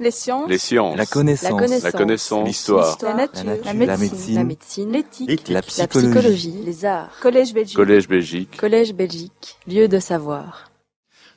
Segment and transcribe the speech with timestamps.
[0.00, 0.48] Les sciences.
[0.48, 0.96] Les sciences.
[0.96, 1.82] La connaissance.
[1.82, 2.46] La connaissance.
[2.48, 2.96] L'histoire.
[3.02, 3.44] La nature.
[3.44, 3.98] La La nature.
[3.98, 4.34] médecine.
[4.34, 4.92] La médecine.
[4.92, 5.48] L'éthique.
[5.48, 6.54] La La psychologie.
[6.64, 7.10] Les arts.
[7.20, 7.76] Collège Belgique.
[7.76, 8.56] Collège Belgique.
[8.56, 9.58] Collège Belgique.
[9.68, 10.70] Lieu de savoir.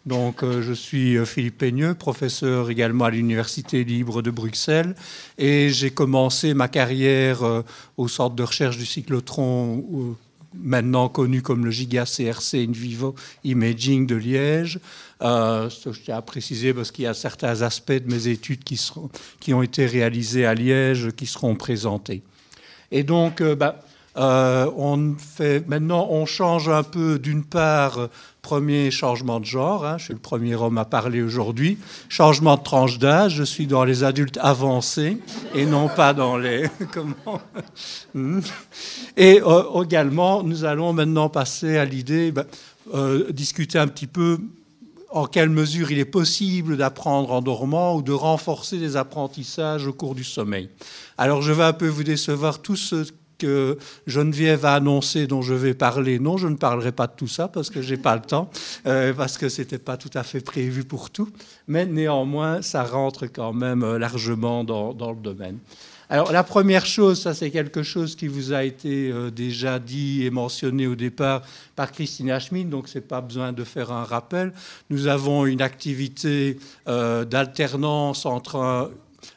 [0.05, 4.95] Donc, euh, je suis euh, Philippe Peigneux, professeur également à l'Université libre de Bruxelles,
[5.38, 7.61] et j'ai commencé ma carrière euh,
[7.95, 10.14] au centre de recherche du cyclotron, euh,
[10.55, 14.79] maintenant connu comme le Giga CRC in vivo imaging de Liège.
[15.21, 18.77] Euh, je tiens à préciser parce qu'il y a certains aspects de mes études qui,
[18.77, 19.09] seront,
[19.39, 22.23] qui ont été réalisés à Liège qui seront présentés.
[22.92, 23.79] Et donc, euh, bah,
[24.17, 28.09] euh, on fait, maintenant, on change un peu, d'une part,
[28.41, 31.77] premier changement de genre, hein, je suis le premier homme à parler aujourd'hui,
[32.09, 35.17] changement de tranche d'âge, je suis dans les adultes avancés
[35.55, 36.69] et non pas dans les...
[36.94, 37.41] Comment
[38.13, 38.41] Hmm.
[39.17, 42.45] Et euh, également, nous allons maintenant passer à l'idée, ben,
[42.94, 44.38] euh, discuter un petit peu
[45.09, 49.94] en quelle mesure il est possible d'apprendre en dormant ou de renforcer les apprentissages au
[49.94, 50.69] cours du sommeil.
[51.17, 53.05] Alors je vais un peu vous décevoir tous ceux
[53.44, 53.77] que
[54.08, 56.17] Geneviève a annoncé dont je vais parler.
[56.17, 58.49] Non, je ne parlerai pas de tout ça parce que j'ai pas le temps,
[58.88, 61.30] euh, parce que c'était pas tout à fait prévu pour tout.
[61.67, 65.58] Mais néanmoins, ça rentre quand même euh, largement dans, le domaine.
[66.09, 70.25] Alors la première chose, ça c'est quelque chose qui vous a été euh, déjà dit
[70.25, 71.41] et mentionné au départ
[71.75, 74.53] par Christina Schmid, donc c'est pas besoin de faire un rappel.
[74.89, 78.89] Nous avons une activité d'alternance entre un-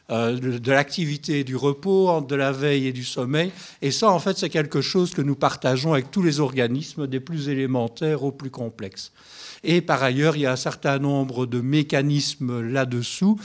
[0.09, 3.51] de, de l'activité et du repos, de la veille et du sommeil.
[3.81, 7.19] Et ça, en fait, c'est quelque chose que nous partageons avec tous les organismes, des
[7.19, 9.11] plus élémentaires aux plus complexes.
[9.63, 13.37] Et par ailleurs, il y a un certain nombre de mécanismes là-dessous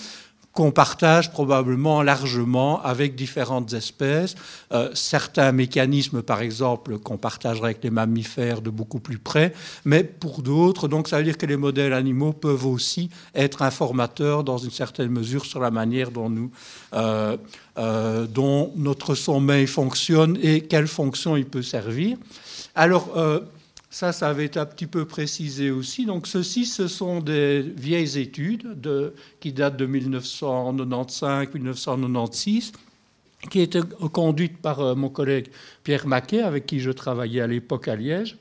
[0.53, 4.35] qu'on partage probablement largement avec différentes espèces.
[4.73, 10.05] Euh, certains mécanismes, par exemple, qu'on partagerait avec les mammifères de beaucoup plus près, mais
[10.05, 14.59] pour d'autres, donc ça veut dire que les modèles animaux peuvent aussi être informateurs dans
[14.59, 16.33] une certaine mesure sur la manière dont
[16.95, 17.37] euh,
[17.79, 22.19] euh, dont notre sommeil fonctionne et quelle fonction il peut servir.
[22.75, 23.11] Alors,
[23.93, 26.07] ça, ça avait été un petit peu précisé aussi.
[26.07, 32.73] Donc, ceci, ce sont des vieilles études de, qui datent de 1995-1996,
[33.51, 35.49] qui étaient conduites par euh, mon collègue
[35.85, 38.39] Pierre Maquet, avec qui je travaillais à l'époque à Liège.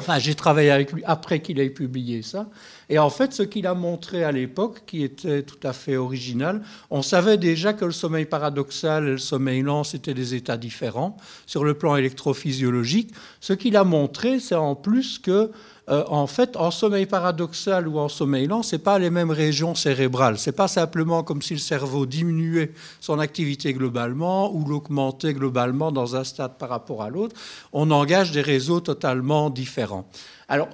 [0.00, 2.48] Enfin, j'ai travaillé avec lui après qu'il ait publié ça.
[2.88, 6.62] Et en fait, ce qu'il a montré à l'époque, qui était tout à fait original,
[6.90, 11.16] on savait déjà que le sommeil paradoxal et le sommeil lent, c'était des états différents
[11.46, 13.12] sur le plan électrophysiologique.
[13.40, 15.50] Ce qu'il a montré, c'est en plus que,
[15.90, 19.74] euh, en fait, en sommeil paradoxal ou en sommeil lent, c'est pas les mêmes régions
[19.74, 20.38] cérébrales.
[20.38, 26.16] C'est pas simplement comme si le cerveau diminuait son activité globalement ou l'augmentait globalement dans
[26.16, 27.34] un stade par rapport à l'autre.
[27.72, 30.04] On engage des réseaux totalement différents.
[30.48, 30.68] Alors,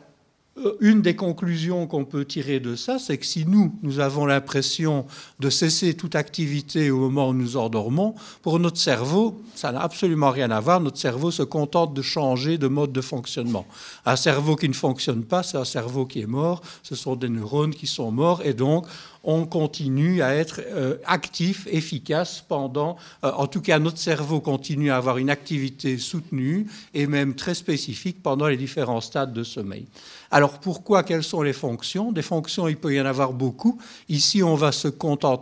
[0.81, 5.05] une des conclusions qu'on peut tirer de ça, c'est que si nous, nous avons l'impression
[5.41, 10.31] de cesser toute activité au moment où nous endormons, pour notre cerveau, ça n'a absolument
[10.31, 10.81] rien à voir.
[10.81, 13.67] Notre cerveau se contente de changer de mode de fonctionnement.
[14.07, 16.63] Un cerveau qui ne fonctionne pas, c'est un cerveau qui est mort.
[16.83, 18.87] Ce sont des neurones qui sont morts et donc
[19.25, 24.91] on continue à être euh, actif, efficace pendant, euh, en tout cas notre cerveau continue
[24.91, 29.87] à avoir une activité soutenue et même très spécifique pendant les différents stades de sommeil.
[30.31, 32.13] Alors pourquoi Quelles sont les fonctions?
[32.13, 33.79] Des fonctions, il peut y en avoir beaucoup.
[34.09, 34.89] Ici, on va se,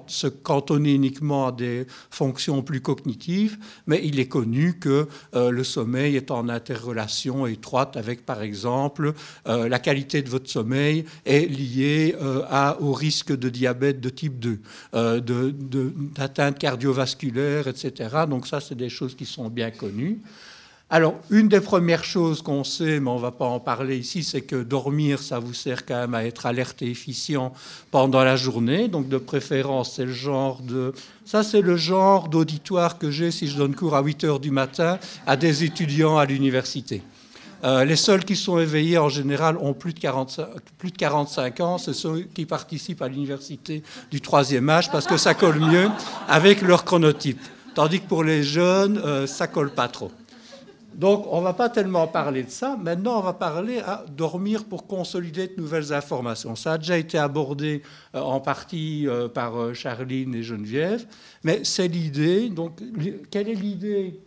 [0.06, 5.64] se cantonner uniquement à des fonctions plus cognitives, mais il est connu que euh, le
[5.64, 9.14] sommeil est en interrelation étroite avec, par exemple,
[9.46, 12.14] la qualité de votre sommeil est liée
[12.80, 14.60] au risque de diabète de type 2,
[14.94, 17.92] euh, de- de- d'atteinte cardiovasculaire, etc.
[18.28, 20.20] Donc ça, c'est des choses qui sont bien connues.
[20.90, 24.22] Alors, une des premières choses qu'on sait, mais on ne va pas en parler ici,
[24.22, 27.54] c'est que dormir, ça vous sert quand même à être alerte et efficient
[27.90, 28.88] pendant la journée.
[28.88, 30.92] Donc, de préférence, c'est le genre de...
[31.24, 34.50] Ça, c'est le genre d'auditoire que j'ai si je donne cours à 8 heures du
[34.50, 37.00] matin à des étudiants à l'université.
[37.64, 40.46] Euh, les seuls qui sont éveillés en général ont plus de 45,
[40.78, 41.78] plus de 45 ans.
[41.78, 45.88] Ce sont ceux qui participent à l'université du troisième âge parce que ça colle mieux
[46.28, 47.40] avec leur chronotype.
[47.74, 50.10] Tandis que pour les jeunes, euh, ça colle pas trop.
[50.94, 52.76] Donc, on ne va pas tellement parler de ça.
[52.76, 56.54] Maintenant, on va parler à dormir pour consolider de nouvelles informations.
[56.54, 57.80] Ça a déjà été abordé
[58.14, 61.06] euh, en partie euh, par Charline et Geneviève,
[61.44, 62.50] mais c'est l'idée.
[62.50, 62.80] Donc,
[63.30, 64.20] quelle est l'idée?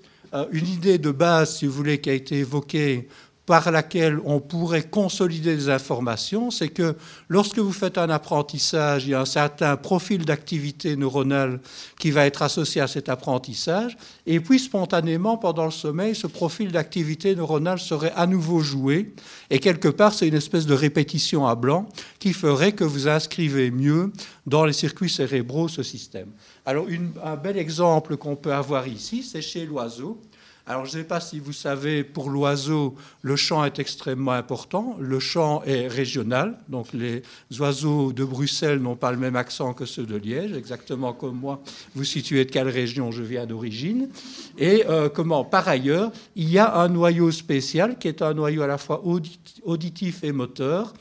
[0.52, 3.08] Une idée de base, si vous voulez, qui a été évoquée
[3.46, 6.96] par laquelle on pourrait consolider des informations, c'est que
[7.30, 11.60] lorsque vous faites un apprentissage, il y a un certain profil d'activité neuronale
[12.00, 16.72] qui va être associé à cet apprentissage, et puis spontanément, pendant le sommeil, ce profil
[16.72, 19.14] d'activité neuronale serait à nouveau joué,
[19.50, 21.88] et quelque part, c'est une espèce de répétition à blanc
[22.20, 24.12] qui ferait que vous inscrivez mieux
[24.48, 26.30] dans les circuits cérébraux ce système.
[26.66, 26.88] Alors,
[27.24, 30.20] un bel exemple qu'on peut avoir ici, c'est chez l'oiseau.
[30.68, 34.98] Alors, je ne sais pas si vous savez, pour l'oiseau, le chant est extrêmement important.
[35.00, 37.22] Le chant est régional, donc les
[37.60, 41.62] oiseaux de Bruxelles n'ont pas le même accent que ceux de Liège, exactement comme moi.
[41.94, 44.10] Vous situez de quelle région je viens d'origine.
[44.58, 48.64] Et euh, comment Par ailleurs, il y a un noyau spécial qui est un noyau
[48.64, 49.04] à la fois
[49.64, 50.94] auditif et moteur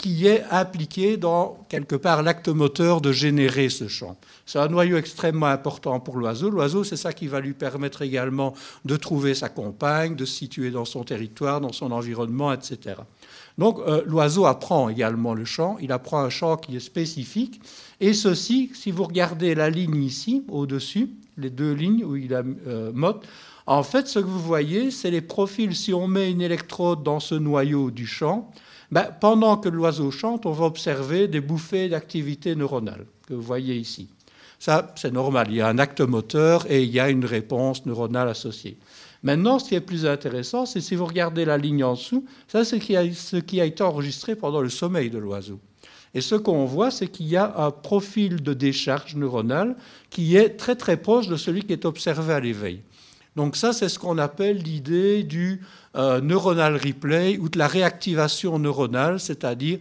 [0.00, 4.16] qui est impliqué dans, quelque part, l'acte moteur de générer ce chant.
[4.46, 6.48] C'est un noyau extrêmement important pour l'oiseau.
[6.48, 8.54] L'oiseau, c'est ça qui va lui permettre également
[8.86, 12.96] de trouver sa compagne, de se situer dans son territoire, dans son environnement, etc.
[13.58, 17.60] Donc euh, l'oiseau apprend également le chant, il apprend un chant qui est spécifique,
[18.00, 22.42] et ceci, si vous regardez la ligne ici, au-dessus, les deux lignes où il a
[22.66, 22.90] euh,
[23.66, 25.76] en fait, ce que vous voyez, c'est les profils.
[25.76, 28.50] Si on met une électrode dans ce noyau du chant,
[28.90, 33.76] ben, pendant que l'oiseau chante, on va observer des bouffées d'activité neuronale que vous voyez
[33.76, 34.08] ici.
[34.58, 35.46] Ça, c'est normal.
[35.50, 38.76] Il y a un acte moteur et il y a une réponse neuronale associée.
[39.22, 42.64] Maintenant, ce qui est plus intéressant, c'est si vous regardez la ligne en dessous, ça,
[42.64, 45.60] c'est ce qui a été enregistré pendant le sommeil de l'oiseau.
[46.12, 49.76] Et ce qu'on voit, c'est qu'il y a un profil de décharge neuronale
[50.10, 52.80] qui est très très proche de celui qui est observé à l'éveil.
[53.40, 55.62] Donc ça, c'est ce qu'on appelle l'idée du
[55.96, 59.78] euh, neuronal replay ou de la réactivation neuronale, c'est-à-dire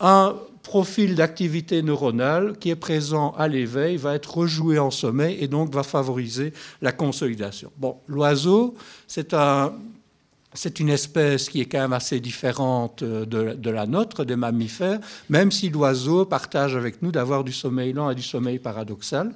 [0.00, 5.48] un profil d'activité neuronale qui est présent à l'éveil va être rejoué en sommeil et
[5.48, 6.52] donc va favoriser
[6.82, 7.72] la consolidation.
[7.78, 8.74] Bon, l'oiseau,
[9.06, 9.32] c'est
[10.78, 15.00] une espèce qui est quand même assez différente de, de, la nôtre, des mammifères,
[15.30, 19.34] même si l'oiseau partage avec nous d'avoir du sommeil lent et du sommeil paradoxal.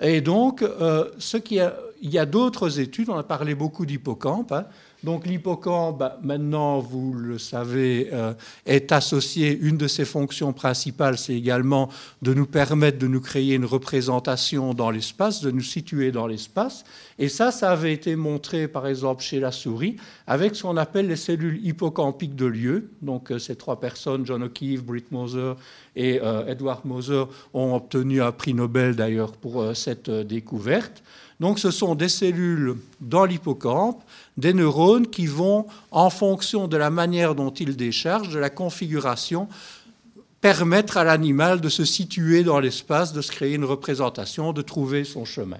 [0.00, 1.58] Et donc, euh, ce qui
[2.00, 4.52] il y a d'autres études, on a parlé beaucoup d'hippocampe.
[4.52, 4.66] Hein.
[5.04, 8.34] Donc l'hippocampe, bah, maintenant, vous le savez, euh,
[8.66, 11.88] est associé, une de ses fonctions principales, c'est également
[12.20, 16.84] de nous permettre de nous créer une représentation dans l'espace, de nous situer dans l'espace.
[17.20, 19.96] Et ça, ça avait été montré, par exemple, chez la souris,
[20.26, 22.90] avec ce qu'on appelle les cellules hippocampiques de lieu.
[23.00, 25.52] Donc euh, ces trois personnes, John O'Keefe, Britt Moser
[25.94, 27.24] et euh, Edward Moser,
[27.54, 31.04] ont obtenu un prix Nobel d'ailleurs pour cette découverte.
[31.40, 34.02] Donc ce sont des cellules dans l'hippocampe,
[34.36, 39.48] des neurones qui vont, en fonction de la manière dont ils déchargent, de la configuration,
[40.40, 45.04] permettre à l'animal de se situer dans l'espace, de se créer une représentation, de trouver
[45.04, 45.58] son chemin.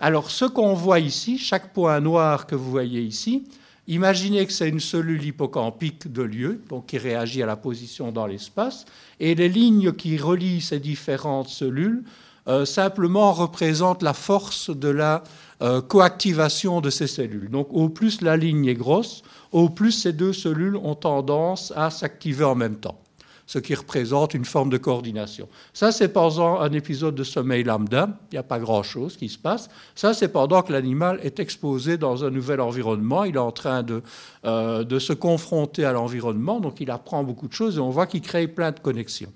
[0.00, 3.44] Alors ce qu'on voit ici, chaque point noir que vous voyez ici,
[3.86, 8.26] imaginez que c'est une cellule hippocampique de lieu, donc qui réagit à la position dans
[8.26, 8.84] l'espace,
[9.20, 12.02] et les lignes qui relient ces différentes cellules
[12.48, 15.22] euh, simplement représente la force de la
[15.62, 17.48] euh, coactivation de ces cellules.
[17.48, 19.22] Donc au plus la ligne est grosse,
[19.52, 23.00] au plus ces deux cellules ont tendance à s'activer en même temps,
[23.46, 25.48] ce qui représente une forme de coordination.
[25.72, 29.38] Ça, c'est pendant un épisode de sommeil lambda, il n'y a pas grand-chose qui se
[29.38, 29.70] passe.
[29.94, 33.84] Ça, c'est pendant que l'animal est exposé dans un nouvel environnement, il est en train
[33.84, 34.02] de,
[34.44, 38.08] euh, de se confronter à l'environnement, donc il apprend beaucoup de choses et on voit
[38.08, 39.32] qu'il crée plein de connexions.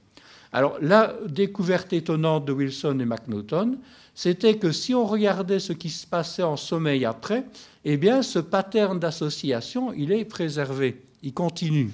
[0.56, 3.76] Alors la découverte étonnante de Wilson et McNaughton,
[4.14, 7.44] c'était que si on regardait ce qui se passait en sommeil après,
[7.85, 11.91] eh bien ce pattern d'association, il est préservé, il continue.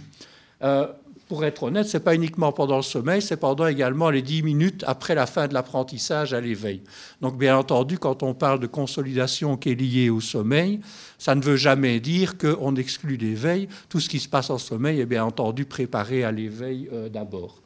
[0.62, 0.86] Euh,
[1.26, 4.44] pour être honnête, ce n'est pas uniquement pendant le sommeil, c'est pendant également les dix
[4.44, 6.82] minutes après la fin de l'apprentissage à l'éveil.
[7.20, 10.78] Donc bien entendu, quand on parle de consolidation qui est liée au sommeil,
[11.18, 13.66] ça ne veut jamais dire qu'on exclut l'éveil.
[13.88, 17.61] Tout ce qui se passe en sommeil est bien entendu préparé à l'éveil euh, d'abord.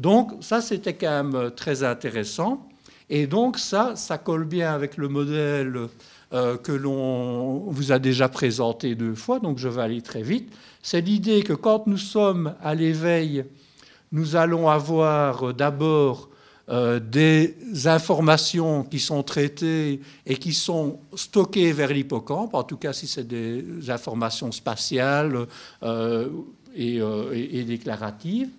[0.00, 2.66] Donc ça, c'était quand même euh, très intéressant.
[3.10, 5.76] Et donc ça, ça colle bien avec le modèle
[6.32, 10.50] euh, que l'on vous a déjà présenté deux fois, donc je vais aller très vite.
[10.82, 13.44] C'est l'idée que quand nous sommes à l'éveil,
[14.10, 16.28] nous allons avoir euh, d'abord
[17.02, 23.08] des informations qui sont traitées et qui sont stockées vers l'hippocampe, en tout cas si
[23.08, 25.48] c'est des informations spatiales
[26.76, 28.50] et déclaratives.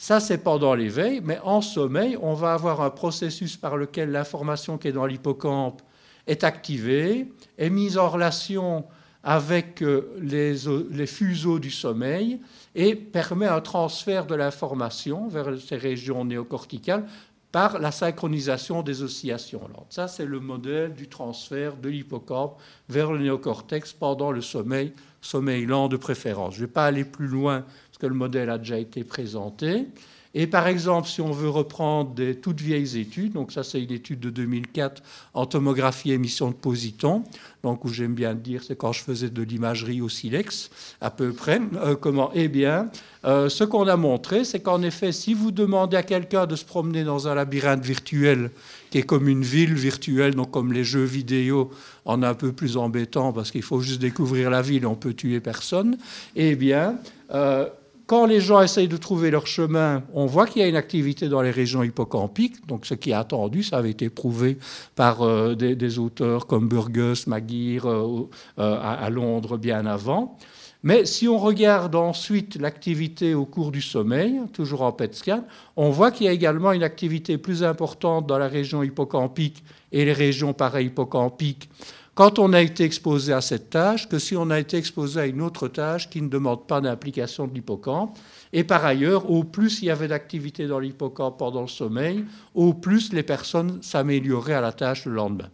[0.00, 4.78] Ça, c'est pendant l'éveil, mais en sommeil, on va avoir un processus par lequel l'information
[4.78, 5.82] qui est dans l'hippocampe
[6.26, 8.86] est activée, est mise en relation
[9.22, 12.40] avec euh, les, fuseaux du sommeil
[12.74, 17.04] et permet un transfert de l'information vers ces régions néocorticales
[17.52, 19.88] par la synchronisation des oscillations lentes.
[19.90, 22.56] Ça, c'est le modèle du transfert de l'hippocampe
[22.88, 26.54] vers le néocortex pendant le sommeil, sommeil lent de préférence.
[26.54, 27.66] Je ne vais pas aller plus loin
[28.00, 29.86] que le modèle a déjà été présenté.
[30.32, 33.90] Et par exemple, si on veut reprendre des toutes vieilles études, donc ça c'est une
[33.90, 35.02] étude de 2004
[35.34, 37.24] en tomographie émission de positons,
[37.64, 41.32] donc où j'aime bien dire c'est quand je faisais de l'imagerie au silex à peu
[41.32, 41.60] près.
[41.82, 42.90] Euh, comment Eh bien,
[43.24, 46.64] euh, ce qu'on a montré, c'est qu'en effet, si vous demandez à quelqu'un de se
[46.64, 48.52] promener dans un labyrinthe virtuel
[48.90, 51.72] qui est comme une ville virtuelle, donc comme les jeux vidéo
[52.04, 55.40] en un peu plus embêtant parce qu'il faut juste découvrir la ville on peut tuer
[55.40, 55.98] personne,
[56.36, 56.96] eh bien,
[57.34, 57.68] euh,
[58.10, 61.28] quand les gens essayent de trouver leur chemin, on voit qu'il y a une activité
[61.28, 62.66] dans les régions hippocampiques.
[62.66, 64.58] Donc, ce qui est attendu, ça avait été prouvé
[64.96, 70.36] par euh, des, auteurs comme Burgess, Maguire euh, euh, à, Londres bien avant.
[70.82, 75.44] Mais si on regarde ensuite l'activité au cours du sommeil, toujours en PET scan,
[75.76, 79.62] on voit qu'il y a également une activité plus importante dans la région hippocampique
[79.92, 81.70] et les régions parahipocampiques
[82.14, 85.26] quand on a été exposé à cette tâche que si on a été exposé à
[85.26, 88.18] une autre tâche qui ne demande pas d'implication de l'hippocampe.
[88.52, 92.24] Et par ailleurs, au plus il y avait d'activité dans l'hippocampe pendant le sommeil,
[92.54, 95.48] au plus les personnes s'amélioraient à la tâche le lendemain.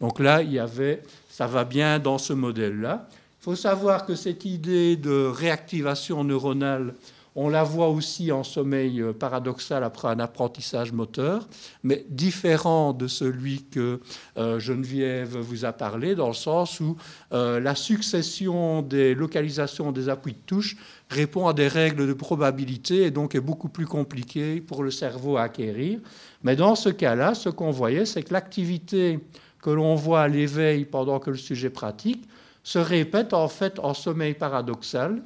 [0.00, 3.08] Donc là, il y avait, ça va bien dans ce modèle-là.
[3.40, 6.94] Il faut savoir que cette idée de réactivation neuronale
[7.40, 11.46] on la voit aussi en sommeil euh, paradoxal après un apprentissage moteur,
[11.84, 14.00] mais différent de celui que
[14.36, 16.96] euh, Geneviève vous a parlé, dans le sens où
[17.32, 20.76] euh, la succession des localisations des appuis de touche
[21.10, 25.36] répond à des règles de probabilité et donc est beaucoup plus compliqué pour le cerveau
[25.36, 26.00] à acquérir.
[26.42, 29.20] Mais dans ce cas-là, ce qu'on voyait, c'est que l'activité
[29.62, 32.28] que l'on voit à l'éveil pendant que le sujet pratique
[32.64, 35.22] se répète en fait en sommeil paradoxal,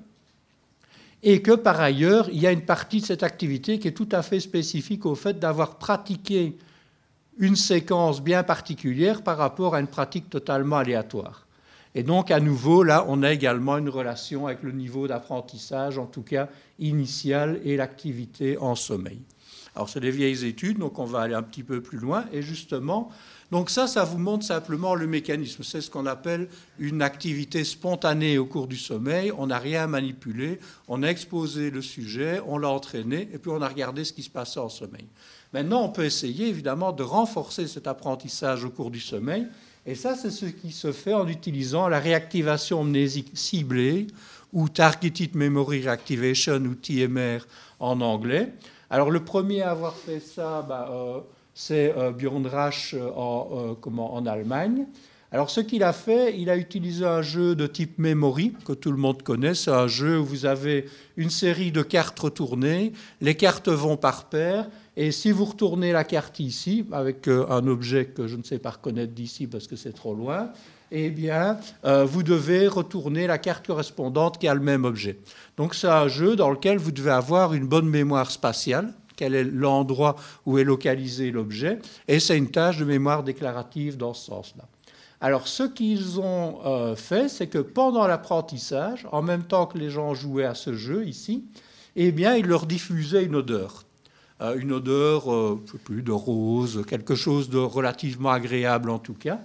[1.23, 4.09] et que par ailleurs, il y a une partie de cette activité qui est tout
[4.13, 6.57] à fait spécifique au fait d'avoir pratiqué
[7.39, 11.47] une séquence bien particulière par rapport à une pratique totalement aléatoire.
[11.95, 16.07] Et donc, à nouveau, là, on a également une relation avec le niveau d'apprentissage, en
[16.07, 16.49] tout cas
[16.79, 19.21] initial, et l'activité en sommeil.
[19.75, 22.25] Alors, c'est des vieilles études, donc on va aller un petit peu plus loin.
[22.33, 23.11] Et justement,
[23.53, 25.63] donc ça, ça vous montre simplement le mécanisme.
[25.63, 29.31] C'est ce qu'on appelle une activité spontanée au cours du sommeil.
[29.37, 33.61] On n'a rien manipulé, on a exposé le sujet, on l'a entraîné, et puis on
[33.61, 35.05] a regardé ce qui se passait en sommeil.
[35.53, 39.47] Maintenant, on peut essayer évidemment de renforcer cet apprentissage au cours du sommeil.
[39.85, 44.07] Et ça, c'est ce qui se fait en utilisant la réactivation mnésique ciblée,
[44.55, 47.41] ou Targeted Memory Reactivation, ou TMR
[47.81, 48.55] en anglais.
[48.89, 51.21] Alors, le premier à avoir fait ça, bah, euh,
[51.55, 54.87] c'est euh, Björn Rasch euh, en, euh, en Allemagne.
[55.31, 58.91] Alors ce qu'il a fait, il a utilisé un jeu de type memory que tout
[58.91, 59.55] le monde connaît.
[59.55, 62.93] C'est un jeu où vous avez une série de cartes retournées,
[63.23, 68.05] les cartes vont par paire, et si vous retournez la carte ici, avec un objet
[68.05, 70.51] que je ne sais pas reconnaître d'ici parce que c'est trop loin,
[70.91, 75.19] eh bien, vous devez retourner la carte correspondante qui a le même objet.
[75.57, 79.45] Donc c'est un jeu dans lequel vous devez avoir une bonne mémoire spatiale, quel est
[79.45, 80.17] l'endroit
[80.47, 81.79] où est localisé l'objet,
[82.09, 84.65] et c'est une tâche de mémoire déclarative dans ce sens-là.
[85.21, 89.89] Alors, ce qu'ils ont euh, fait, c'est que pendant l'apprentissage, en même temps que les
[89.89, 91.45] gens jouaient à ce jeu ici,
[91.95, 93.85] eh bien, ils leur diffusaient une odeur.
[94.41, 98.99] Euh, une odeur, euh, je sais plus, de rose, quelque chose de relativement agréable en
[98.99, 99.39] tout cas.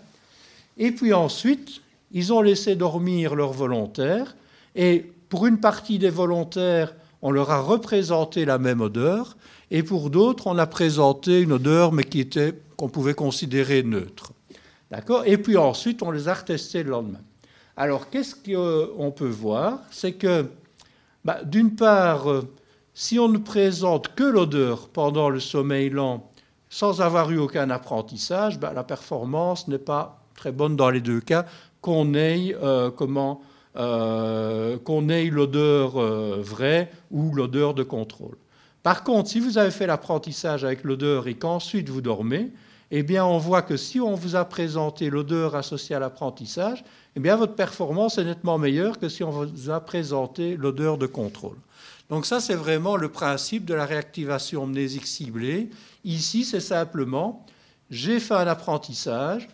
[0.78, 1.82] Et puis ensuite,
[2.12, 4.36] ils ont laissé dormir leurs volontaires,
[4.76, 9.38] et pour une partie des volontaires, on leur a représenté la même odeur,
[9.70, 14.32] et pour d'autres, on a présenté une odeur, mais qui était qu'on pouvait considérer neutre.
[14.92, 15.24] D'accord?
[15.26, 17.20] Et puis ensuite, on les a retestés le lendemain.
[17.76, 19.80] Alors, qu'est-ce qu'on peut voir?
[19.92, 20.46] C'est que,
[21.26, 22.42] bah, d'une part, euh,
[22.94, 26.32] si on ne présente que l'odeur pendant le sommeil lent,
[26.70, 31.20] sans avoir eu aucun apprentissage, bah, la performance n'est pas très bonne dans les deux
[31.20, 31.46] cas,
[31.82, 32.90] qu'on ait, euh,
[33.76, 35.92] euh, qu'on ait l'odeur
[36.42, 38.38] vraie ou l'odeur de contrôle.
[38.88, 42.54] Par contre, si vous avez fait l'apprentissage avec l'odeur et qu'ensuite vous dormez,
[42.90, 46.86] eh bien, on voit que si on vous a présenté l'odeur associée à l'apprentissage,
[47.18, 51.06] eh bien, votre performance est nettement meilleure que si on vous a présenté l'odeur de
[51.06, 51.58] contrôle.
[52.10, 55.70] Donc ça, c'est vraiment le principe de la réactivation mnésique ciblée.
[56.06, 57.46] Ici, c'est simplement,
[57.90, 59.50] j'ai fait un apprentissage,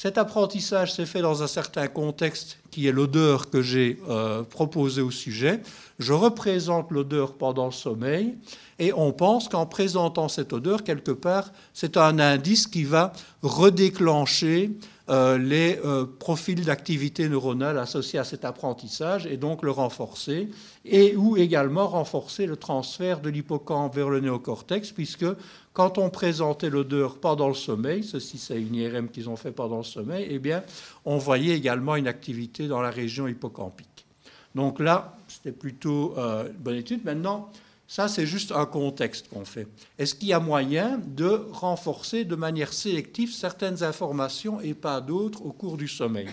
[0.00, 5.02] cet apprentissage s'est fait dans un certain contexte qui est l'odeur que j'ai euh, proposée
[5.02, 5.60] au sujet.
[5.98, 8.36] Je représente l'odeur pendant le sommeil
[8.78, 13.12] et on pense qu'en présentant cette odeur, quelque part, c'est un indice qui va
[13.42, 14.70] redéclencher
[15.08, 20.48] les euh, profils d'activité neuronale associés à cet apprentissage et donc le renforcer,
[20.84, 25.26] et ou également renforcer le transfert de l'hippocampe vers le néocortex, puisque
[25.72, 29.78] quand on présentait l'odeur pendant le sommeil, ceci c'est une IRM qu'ils ont fait pendant
[29.78, 30.62] le sommeil, eh bien,
[31.04, 34.06] on voyait également une activité dans la région hippocampique.
[34.54, 37.04] Donc là, c'était plutôt euh, une bonne étude.
[37.04, 37.50] Maintenant,
[37.90, 39.66] ça, c'est juste un contexte qu'on fait.
[39.98, 45.44] Est-ce qu'il y a moyen de renforcer de manière sélective certaines informations et pas d'autres
[45.44, 46.28] au cours du sommeil?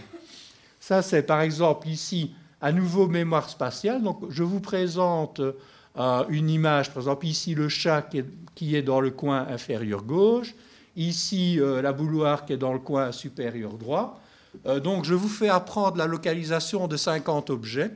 [0.81, 4.03] Ça, c'est par exemple ici, à nouveau mémoire spatiale.
[4.03, 8.05] Donc, je vous présente euh, une image, par exemple ici le chat
[8.53, 10.53] qui est, dans le coin inférieur gauche,
[10.97, 14.19] ici euh, la bouloire qui est dans le coin supérieur droit.
[14.65, 17.91] Euh, donc, je vous fais apprendre la localisation de 50 objets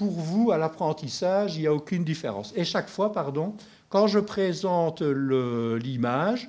[0.00, 2.54] pour vous, à l'apprentissage, il n'y a aucune différence.
[2.56, 3.52] Et chaque fois, pardon,
[3.90, 6.48] quand je présente l'image,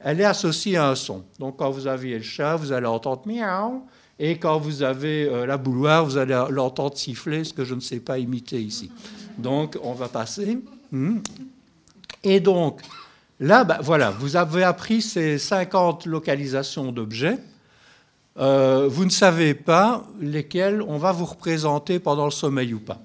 [0.00, 1.22] elle est associée à un son.
[1.38, 3.84] Donc, quand vous avez le chat, vous allez entendre miaou.
[4.18, 7.80] Et quand vous avez euh, la bouloire, vous allez l'entendre siffler, ce que je ne
[7.80, 8.90] sais pas imiter ici.
[9.38, 10.58] Donc, on va passer.
[10.90, 11.18] Hmm.
[12.24, 12.80] Et donc,
[13.38, 17.38] là, ben, voilà, vous avez appris ces 50 localisations d'objets.
[18.38, 23.00] Euh, vous ne savez pas lesquels on va vous représenter pendant le sommeil ou pas.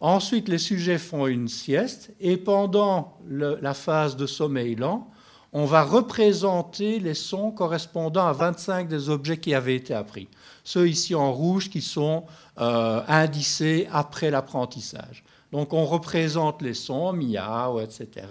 [0.00, 5.10] Ensuite, les sujets font une sieste et pendant la phase de sommeil lent,
[5.52, 10.28] on va représenter les sons correspondant à 25 des objets qui avaient été appris.
[10.62, 12.24] Ceux ici en rouge qui sont
[12.60, 15.24] euh, indicés après l'apprentissage.
[15.52, 18.26] Donc on représente les sons, miaou, etc.,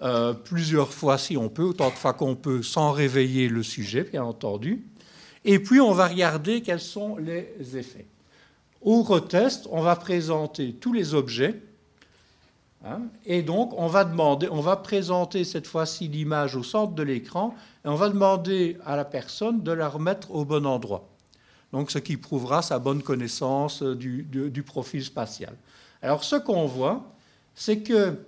[0.00, 4.04] euh, plusieurs fois si on peut, autant de fois qu'on peut, sans réveiller le sujet,
[4.04, 4.84] bien entendu.
[5.50, 8.04] Et puis, on va regarder quels sont les effets.
[8.82, 11.62] Au retest, on va présenter tous les objets.
[12.84, 17.02] Hein, et donc, on va, demander, on va présenter cette fois-ci l'image au centre de
[17.02, 21.08] l'écran et on va demander à la personne de la remettre au bon endroit.
[21.72, 25.54] Donc, ce qui prouvera sa bonne connaissance du, du profil spatial.
[26.02, 27.10] Alors, ce qu'on voit,
[27.54, 28.18] c'est que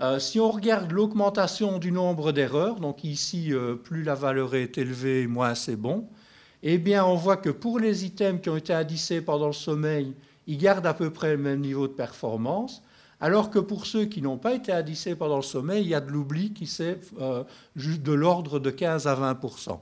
[0.00, 4.78] euh, si on regarde l'augmentation du nombre d'erreurs, donc ici, euh, plus la valeur est
[4.78, 6.06] élevée, moins c'est bon,
[6.62, 10.14] eh bien, on voit que pour les items qui ont été indicés pendant le sommeil,
[10.46, 12.82] ils gardent à peu près le même niveau de performance,
[13.20, 16.00] alors que pour ceux qui n'ont pas été indicés pendant le sommeil, il y a
[16.00, 17.44] de l'oubli qui c'est euh,
[17.76, 19.78] de l'ordre de 15 à 20%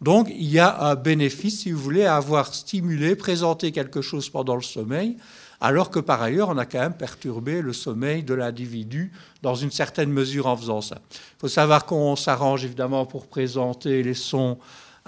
[0.00, 4.30] donc, il y a un bénéfice, si vous voulez, à avoir stimulé, présenté quelque chose
[4.30, 5.16] pendant le sommeil,
[5.60, 9.10] alors que par ailleurs, on a quand même perturbé le sommeil de l'individu
[9.42, 11.00] dans une certaine mesure en faisant ça.
[11.10, 14.58] Il faut savoir qu'on s'arrange évidemment pour présenter les sons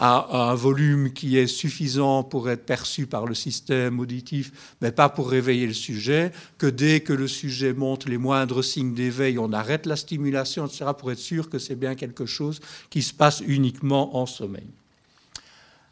[0.02, 5.10] à un volume qui est suffisant pour être perçu par le système auditif, mais pas
[5.10, 9.52] pour réveiller le sujet, que dès que le sujet montre les moindres signes d'éveil, on
[9.52, 13.42] arrête la stimulation, etc., pour être sûr que c'est bien quelque chose qui se passe
[13.46, 14.68] uniquement en sommeil.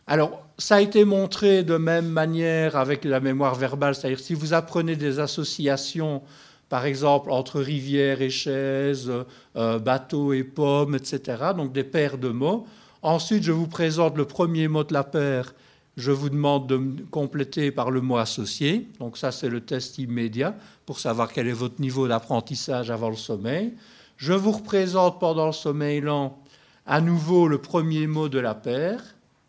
[0.06, 4.54] Alors, ça a été montré de même manière avec la mémoire verbale, c'est-à-dire si vous
[4.54, 6.22] apprenez des associations,
[6.70, 9.12] par exemple entre rivière et chaise,
[9.56, 12.66] euh, bateau et pomme, etc., donc des paires de mots,
[13.02, 15.54] Ensuite, je vous présente le premier mot de la paire.
[15.96, 16.80] Je vous demande de
[17.11, 18.88] compléter par le mot associé.
[18.98, 23.16] Donc ça, c'est le test immédiat pour savoir quel est votre niveau d'apprentissage avant le
[23.16, 23.74] sommeil.
[24.16, 26.38] Je vous représente pendant le sommeil lent
[26.87, 29.00] à nouveau le premier mot de la paire.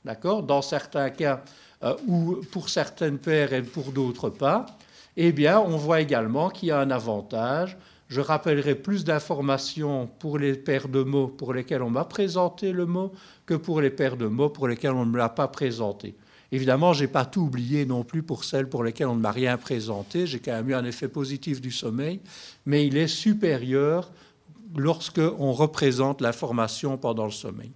[0.06, 0.44] D'accord?
[0.44, 1.42] Dans certains cas,
[1.84, 4.66] euh, ou pour certaines paires et pour d'autres pas.
[5.18, 7.78] Eh bien, on voit également qu'il y a un avantage
[8.10, 12.88] je rappellerai plus d'informations pour les paires de mots pour lesquels on m'a présenté le
[12.88, 13.14] mot
[13.46, 16.16] que pour les paires de mots pour lesquels on ne me l'a pas présenté.
[16.52, 19.32] Évidemment, je n'ai pas tout oublié non plus pour celles pour lesquelles on ne m'a
[19.32, 20.26] rien présenté.
[20.26, 22.20] J'ai quand même eu un effet positif du sommeil,
[22.66, 24.12] mais il est supérieur
[24.76, 27.72] lorsque on représente l'information pendant le sommeil.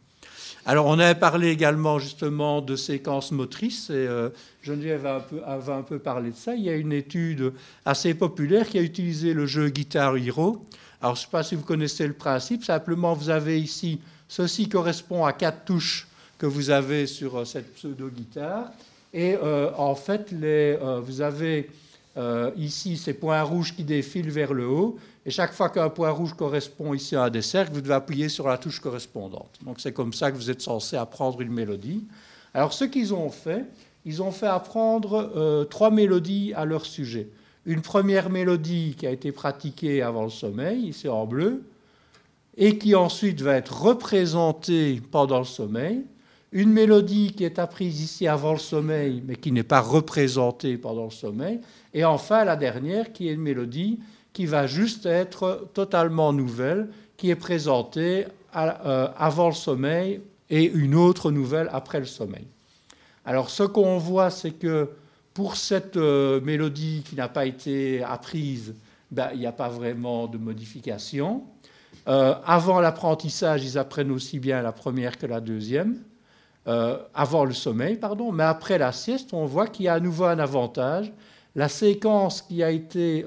[0.66, 4.30] Alors, on avait parlé également justement de séquences motrices, et euh,
[4.62, 6.56] Geneviève un, peu, avait un peu parlé de ça.
[6.56, 7.52] Il y a une étude
[7.84, 10.64] assez populaire qui a utilisé le jeu Guitar Hero.
[11.02, 14.00] Alors, je ne sais pas si vous connaissez le principe, simplement vous avez ici,
[14.30, 18.72] ceci correspond à quatre touches que vous avez sur euh, cette pseudo-guitare.
[19.14, 20.34] Et euh, en fait,
[21.04, 21.70] vous avez
[22.56, 26.34] ici ces points rouges qui défilent vers le haut, et chaque fois qu'un point rouge
[26.34, 29.58] correspond ici à des cercles, vous devez appuyer sur la touche correspondante.
[29.64, 32.04] Donc c'est comme ça que vous êtes censé apprendre une mélodie.
[32.54, 33.66] Alors ce qu'ils ont fait,
[34.06, 37.30] ils ont fait apprendre euh, trois mélodies à leur sujet.
[37.66, 41.64] Une première mélodie qui a été pratiquée avant le sommeil, ici en bleu,
[42.58, 46.04] et qui ensuite va être représentée pendant le sommeil.
[46.52, 51.06] Une mélodie qui est apprise ici avant le sommeil, mais qui n'est pas représentée pendant
[51.06, 51.62] le sommeil.
[51.94, 54.00] Et enfin, la dernière, qui est une mélodie
[54.34, 60.96] qui va juste être totalement nouvelle, qui est présentée euh, avant le sommeil et une
[60.96, 62.46] autre nouvelle après le sommeil.
[63.26, 64.90] Alors ce qu'on voit, c'est que
[65.34, 68.76] pour cette euh, mélodie qui n'a pas été apprise,
[69.12, 71.44] ben, il n'y a pas vraiment de modification.
[72.08, 76.00] Euh, avant l'apprentissage, ils apprennent aussi bien la première que la deuxième.
[76.68, 80.00] Euh, avant le sommeil, pardon, mais après la sieste, on voit qu'il y a à
[80.00, 81.12] nouveau un avantage.
[81.56, 83.26] La séquence qui a été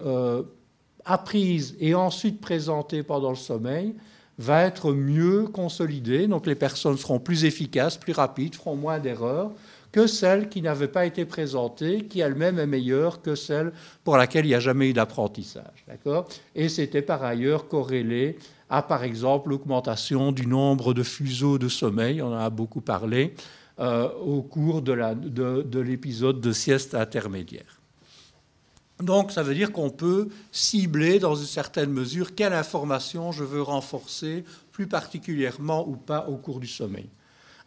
[1.06, 3.94] apprise et ensuite présentée pendant le sommeil
[4.38, 6.26] va être mieux consolidée.
[6.26, 9.52] Donc les personnes seront plus efficaces, plus rapides, feront moins d'erreurs
[9.92, 13.72] que celle qui n'avait pas été présentée, qui elle-même est meilleure que celle
[14.04, 15.86] pour laquelle il n'y a jamais eu d'apprentissage.
[15.88, 16.28] D'accord?
[16.54, 18.36] Et c'était par ailleurs corrélé
[18.68, 23.32] à, par exemple, l'augmentation du nombre de fuseaux de sommeil, on en a beaucoup parlé,
[23.78, 27.75] euh, au cours de l'épisode de, de sieste intermédiaire.
[29.00, 33.62] Donc ça veut dire qu'on peut cibler dans une certaine mesure quelle information je veux
[33.62, 37.08] renforcer plus particulièrement ou pas au cours du sommeil.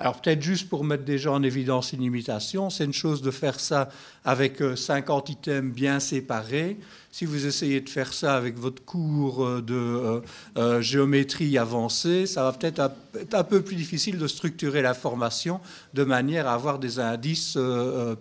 [0.01, 3.59] Alors peut-être juste pour mettre déjà en évidence une imitation, c'est une chose de faire
[3.59, 3.89] ça
[4.23, 6.79] avec 50 euh, items bien séparés.
[7.11, 10.21] Si vous essayez de faire ça avec votre cours euh, de
[10.57, 15.59] euh, géométrie avancée, ça va peut-être être un peu plus difficile de structurer la formation
[15.93, 17.57] de manière à avoir des indices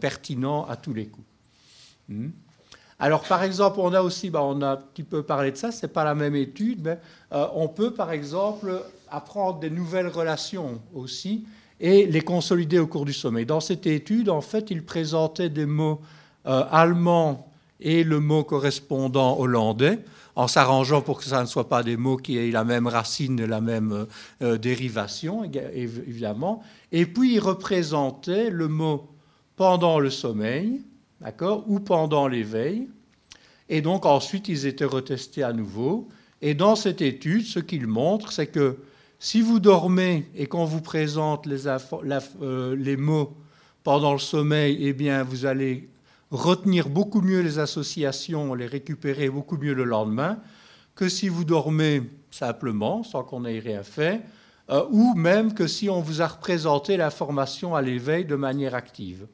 [0.00, 1.26] pertinents à tous les coups.
[2.08, 2.30] Hmm?
[2.98, 5.70] Alors, par exemple, on a aussi, bah, on a un petit peu parlé de ça,
[5.70, 6.98] ce n'est pas la même étude, mais
[7.54, 11.46] on peut, par exemple, apprendre des nouvelles relations aussi
[11.80, 13.46] et les consolider au cours du sommeil.
[13.46, 16.00] Dans cette étude, en fait, il présentait des mots
[16.46, 20.00] euh, allemands et le mot correspondant hollandais,
[20.34, 23.44] en s'arrangeant pour que ça ne soit pas des mots qui aient la même racine
[23.44, 24.06] la même
[24.42, 26.62] euh, dérivation, évidemment.
[26.92, 29.08] Et puis, il représentait le mot
[29.56, 30.80] pendant le sommeil,
[31.20, 32.88] d'accord, ou pendant l'éveil.
[33.68, 36.08] Et donc, ensuite, ils étaient retestés à nouveau.
[36.40, 38.78] Et dans cette étude, ce qu'il montre, c'est que
[39.18, 43.36] si vous dormez et qu'on vous présente euh, les, mots
[43.82, 45.88] pendant le sommeil, eh bien, vous allez
[46.30, 50.38] retenir beaucoup mieux les associations, les récupérer beaucoup mieux le lendemain,
[50.94, 54.20] que si vous dormez simplement, sans qu'on ait rien fait,
[54.70, 59.26] euh, ou même que si on vous a représenté l'information à l'éveil de manière active.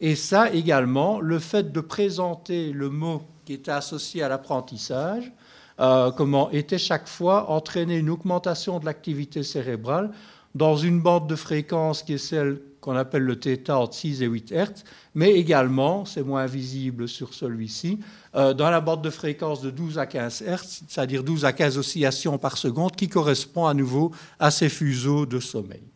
[0.00, 5.30] Et ça également, le fait de présenter le mot qui était associé à l'apprentissage,
[5.78, 10.10] euh, comment était chaque fois entraîner une augmentation de l'activité cérébrale
[10.54, 14.26] dans une bande de fréquence qui est celle qu'on appelle le θ entre 6 et
[14.26, 14.84] 8 Hz,
[15.14, 17.98] mais également, c'est moins visible sur celui-ci,
[18.34, 21.76] euh, dans la bande de fréquence de 12 à 15 Hz, c'est-à-dire 12 à 15
[21.76, 25.89] oscillations par seconde, qui correspond à nouveau à ces fuseaux de sommeil.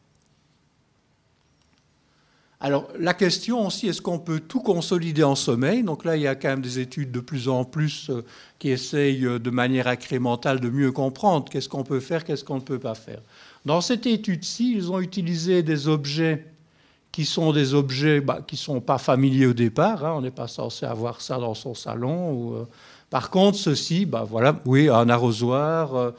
[2.65, 5.83] Alors la question aussi, est-ce qu'on peut tout consolider en sommeil?
[5.83, 8.25] Donc là, il y a quand même des études de plus en plus euh,
[8.59, 12.55] qui essayent euh, de manière incrémentale de mieux comprendre qu'est-ce qu'on peut faire, qu'est-ce qu'on
[12.55, 13.21] ne peut pas faire.
[13.67, 16.47] Dans cette étude-ci, ils ont utilisé des objets
[17.13, 20.03] qui sont des objets bah, qui ne sont pas familiers au départ.
[20.03, 20.15] Hein.
[20.17, 22.55] on n'est pas censé avoir ça dans son salon.
[22.55, 22.65] Euh.
[23.11, 26.15] Par contre, ceci, bah, voilà, oui, un arrosoir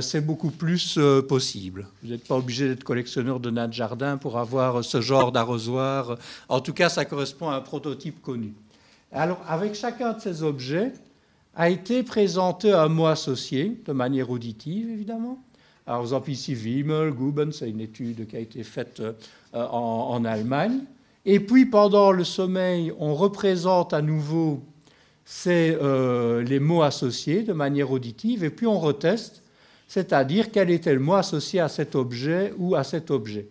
[0.00, 1.86] c'est beaucoup plus euh, possible.
[2.02, 6.16] Vous n'êtes pas obligé d'être collectionneur de nains de jardin pour avoir ce genre d'arrosoir.
[6.48, 8.54] En tout cas, ça correspond à un prototype connu.
[9.12, 10.92] Alors, avec chacun de ces objets,
[11.54, 15.42] a été présenté un mot associé, de manière auditive, évidemment.
[15.86, 19.12] Alors, vous exemple, ici, Wimmel, Guben, c'est une étude qui a été faite euh,
[19.52, 20.80] en, Allemagne.
[21.26, 24.62] Et puis, pendant le sommeil, on représente à nouveau
[25.44, 29.42] les mots associés de manière auditive, et puis on reteste
[29.88, 33.48] c'est-à-dire quel était le mot associé à cet objet ou à cet objet.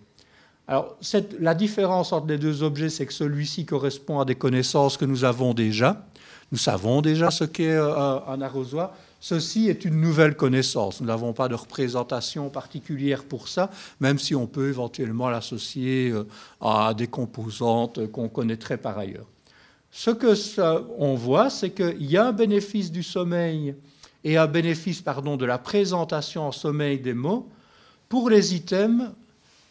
[0.67, 0.97] Alors,
[1.39, 5.23] la différence entre les deux objets, c'est que celui-ci correspond à des connaissances que nous
[5.23, 6.05] avons déjà.
[6.51, 8.93] Nous savons déjà ce qu'est euh, un arrosoir.
[9.19, 11.01] Ceci est une nouvelle connaissance.
[11.01, 16.25] Nous n'avons pas de représentation particulière pour ça, même si on peut éventuellement l'associer euh,
[16.61, 19.25] à des composantes qu'on connaîtrait par ailleurs.
[19.89, 20.35] Ce que
[20.99, 23.73] on voit, c'est qu'il y a un bénéfice du sommeil
[24.27, 27.47] et un bénéfice de la présentation en sommeil des mots
[28.09, 29.11] pour les items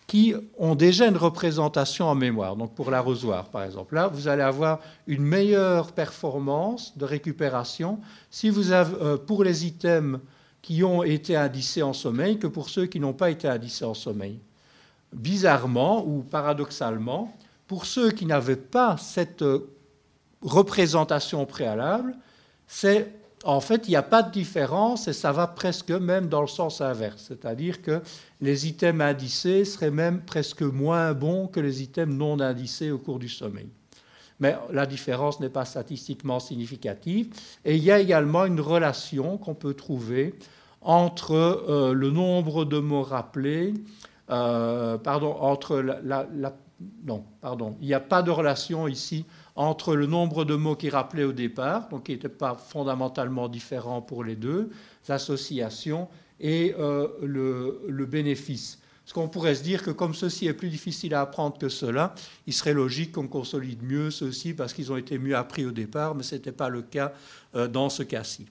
[0.06, 2.56] qui ont déjà une représentation en mémoire.
[2.56, 3.94] Donc pour l'arrosoir, par exemple.
[3.94, 9.66] Là, vous allez avoir une meilleure performance de récupération si vous avez, euh, pour les
[9.66, 10.20] items
[10.62, 13.92] qui ont été indicés en sommeil que pour ceux qui n'ont pas été indicés en
[13.92, 14.38] sommeil.
[15.12, 19.68] Bizarrement ou paradoxalement, pour ceux qui n'avaient pas cette euh,
[20.40, 22.16] représentation préalable,
[22.66, 23.12] c'est
[23.46, 26.46] en fait, il n'y a pas de différence et ça va presque même dans le
[26.48, 27.24] sens inverse.
[27.28, 28.02] C'est-à-dire que
[28.40, 33.18] les items indicés seraient même presque moins bons que les items non indicés au cours
[33.18, 33.68] du sommeil.
[34.40, 37.28] Mais la différence n'est pas statistiquement significative.
[37.64, 40.34] Et il y a également une relation qu'on peut trouver
[40.82, 43.74] entre euh, le nombre de mots rappelés,
[44.30, 45.82] euh, pardon, entre
[47.04, 49.24] non, pardon, il n'y a pas de relation ici
[49.56, 54.02] entre le nombre de mots qui rappelait au départ, donc qui n'était pas fondamentalement différent
[54.02, 54.70] pour les deux
[55.08, 56.08] associations,
[56.40, 58.78] et euh, le, bénéfice.
[59.06, 62.14] Ce qu'on pourrait se dire que comme ceci est plus difficile à apprendre que cela,
[62.46, 66.14] il serait logique qu'on consolide mieux ceci parce qu'ils ont été mieux appris au départ,
[66.14, 67.12] mais ce n'était pas le cas
[67.54, 68.46] euh, dans ce cas-ci.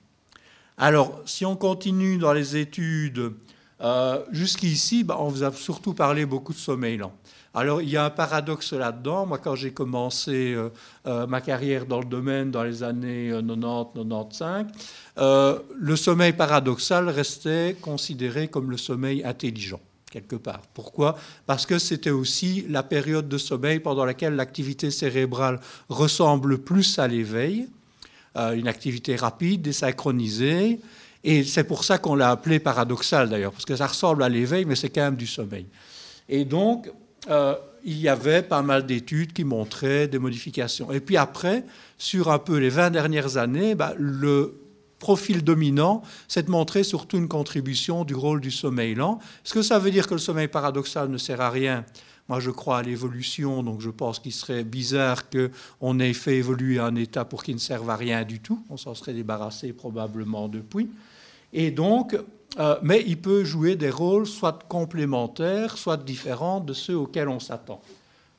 [0.78, 3.34] Alors, si on continue dans les études,
[3.82, 7.14] euh, jusqu'ici, bah, on vous a surtout parlé beaucoup de sommeil lent.
[7.58, 9.26] Alors, il y a un paradoxe là-dedans.
[9.26, 10.68] Moi, quand j'ai commencé euh,
[11.08, 14.66] euh, ma carrière dans le domaine dans les années 90-95,
[15.78, 19.80] le sommeil paradoxal restait considéré comme le sommeil intelligent
[20.12, 20.62] quelque part.
[20.74, 21.18] Pourquoi?
[21.46, 27.08] Parce que c'était aussi la période de sommeil pendant laquelle l'activité cérébrale ressemble plus à
[27.08, 27.68] l'éveil,
[28.38, 30.80] une activité rapide, désynchronisée,
[31.26, 34.64] et c'est pour ça qu'on l'a appelé paradoxal d'ailleurs, parce que ça ressemble à l'éveil,
[34.64, 35.66] mais c'est quand même du sommeil.
[36.30, 36.88] Et donc,
[37.30, 40.92] euh, il y avait pas mal d'études qui montraient des modifications.
[40.92, 41.64] Et puis après,
[41.98, 44.60] sur un peu les 20 dernières années, bah, le
[45.00, 49.20] profil dominant, c'est de montrer surtout une contribution du rôle du sommeil lent.
[49.46, 51.86] Est-ce que ça veut dire que le sommeil paradoxal ne sert à rien?
[52.28, 56.80] Moi, je crois à l'évolution, donc je pense qu'il serait bizarre qu'on ait fait évoluer
[56.80, 58.64] un état pour qu'il ne serve à rien du tout.
[58.72, 60.90] On s'en serait débarrassé probablement depuis.
[61.54, 62.18] Et donc,
[62.58, 67.40] euh, mais il peut jouer des rôles soit complémentaires, soit différents de ceux auxquels on
[67.40, 67.82] s'attend.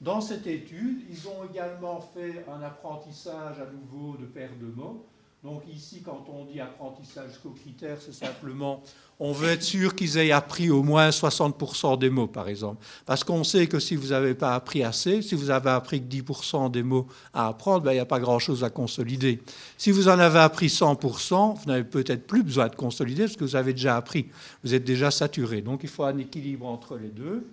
[0.00, 5.06] Dans cette étude, ils ont également fait un apprentissage à nouveau de paires de mots.
[5.46, 8.82] Donc ici, quand on dit apprentissage critères, c'est simplement,
[9.20, 12.84] on veut être sûr qu'ils aient appris au moins 60% des mots, par exemple.
[13.06, 16.12] Parce qu'on sait que si vous n'avez pas appris assez, si vous avez appris que
[16.12, 19.40] 10% des mots à apprendre, ben, il n'y a pas grand-chose à consolider.
[19.78, 23.44] Si vous en avez appris 100%, vous n'avez peut-être plus besoin de consolider parce que
[23.44, 24.26] vous avez déjà appris.
[24.64, 25.60] Vous êtes déjà saturé.
[25.60, 27.46] Donc il faut un équilibre entre les deux.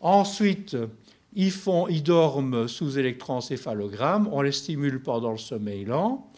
[0.00, 0.76] Ensuite,
[1.34, 6.28] ils, font, ils dorment sous électroencéphalogramme, on les stimule pendant le sommeil lent.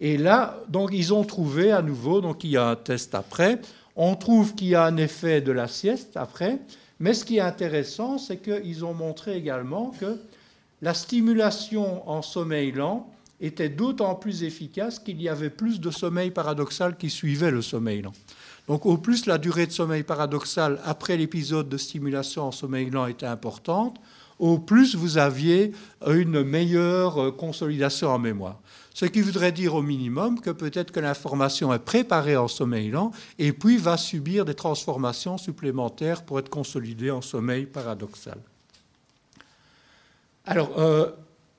[0.00, 3.60] Et là, donc, ils ont trouvé à nouveau, donc il y a un test après,
[3.96, 6.58] on trouve qu'il y a un effet de la sieste après,
[7.00, 10.18] mais ce qui est intéressant, c'est qu'ils ont montré également que
[10.82, 13.10] la stimulation en sommeil lent
[13.40, 18.02] était d'autant plus efficace qu'il y avait plus de sommeil paradoxal qui suivait le sommeil
[18.02, 18.12] lent.
[18.70, 23.08] Donc au plus la durée de sommeil paradoxal après l'épisode de stimulation en sommeil lent
[23.08, 23.96] était importante,
[24.38, 25.72] au plus vous aviez
[26.06, 28.60] une meilleure consolidation en mémoire.
[28.94, 33.10] Ce qui voudrait dire au minimum que peut-être que l'information est préparée en sommeil lent
[33.40, 38.38] et puis va subir des transformations supplémentaires pour être consolidée en sommeil paradoxal.
[40.46, 41.10] Alors, euh,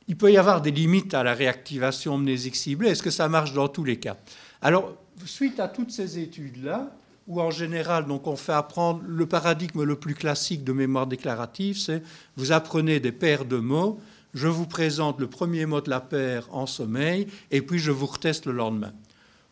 [0.08, 2.88] il peut y avoir des limites à la réactivation mnésique ciblée.
[2.88, 4.16] Est-ce que ça marche dans tous les cas?
[4.62, 4.94] Alors,
[5.26, 6.90] suite à toutes ces études-là,
[7.28, 11.78] où en général, donc, on fait apprendre le paradigme le plus classique de mémoire déclarative,
[11.78, 12.04] c'est
[12.36, 14.00] vous apprenez des paires de mots
[14.34, 18.06] je vous présente le premier mot de la paire en sommeil, et puis je vous
[18.06, 18.94] reteste le lendemain.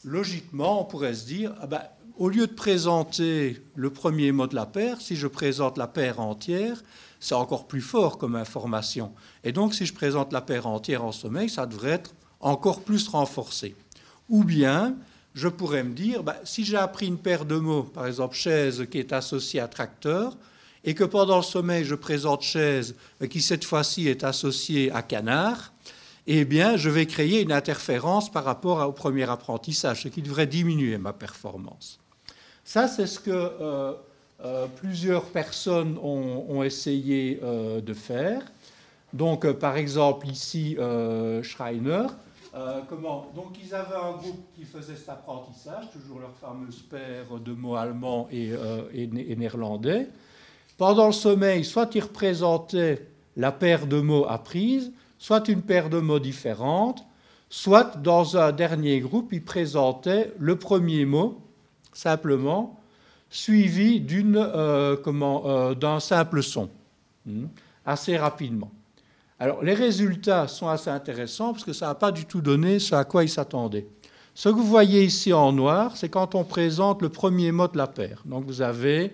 [0.06, 1.82] Logiquement, on pourrait se dire, ah ben,
[2.18, 6.20] au lieu de présenter le premier mot de la paire, si je présente la paire
[6.20, 6.82] entière,
[7.20, 9.14] c'est encore plus fort comme information.
[9.44, 13.10] Et donc, si je présente la paire entière en sommeil, ça devrait être encore plus
[13.10, 13.76] renforcé.
[14.30, 14.96] Ou bien,
[15.40, 18.86] je pourrais me dire, ben, si j'ai appris une paire de mots, par exemple chaise
[18.92, 20.36] qui est associée à tracteur,
[20.84, 22.96] et que pendant le sommeil, je présente chaise,
[23.30, 25.72] qui cette fois-ci est associée à canard,
[26.28, 30.46] eh bien, je vais créer une interférence par rapport au premier apprentissage, ce qui devrait
[30.46, 32.00] diminuer ma performance.
[32.66, 33.94] Ça, c'est ce que euh,
[34.44, 38.42] euh, plusieurs personnes ont, essayé euh, de faire.
[39.14, 40.78] Donc, par exemple, ici,
[41.42, 42.08] Schreiner.
[42.88, 47.54] Comment Donc, ils avaient un groupe qui faisait cet apprentissage, toujours leur fameuse paire de
[47.54, 48.52] mots allemands et,
[48.94, 50.08] et néerlandais.
[50.78, 56.00] Pendant le sommeil, soit il représentait la paire de mots apprise, soit une paire de
[56.00, 57.06] mots différente,
[57.50, 61.42] soit dans un dernier groupe, il présentait le premier mot,
[61.94, 62.80] simplement,
[63.30, 66.70] suivi euh, euh, d'un simple son,
[67.26, 67.46] hmm,
[67.86, 68.72] assez rapidement.
[69.42, 72.94] Alors, les résultats sont assez intéressants parce que ça n'a pas du tout donné ce
[72.94, 73.88] à quoi ils s'attendaient.
[74.36, 77.78] Ce que vous voyez ici en noir, c'est quand on présente le premier mot de
[77.78, 78.22] la paire.
[78.26, 79.14] Donc, vous avez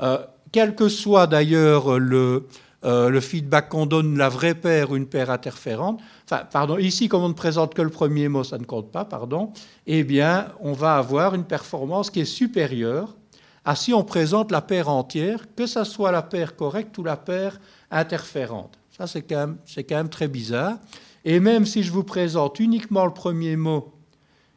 [0.00, 0.18] euh,
[0.50, 2.46] quel que soit d'ailleurs le,
[2.84, 7.08] euh, le feedback qu'on donne, la vraie paire ou une paire interférente, enfin, pardon, ici,
[7.08, 9.52] comme on ne présente que le premier mot, ça ne compte pas, pardon,
[9.86, 13.14] eh bien, on va avoir une performance qui est supérieure
[13.66, 17.16] à si on présente la paire entière, que ce soit la paire correcte ou la
[17.16, 17.60] paire
[17.90, 18.78] interférente.
[18.96, 19.56] Ça, c'est quand,
[19.90, 20.78] même, très bizarre.
[21.24, 23.92] Et même si je vous présente uniquement le premier mot,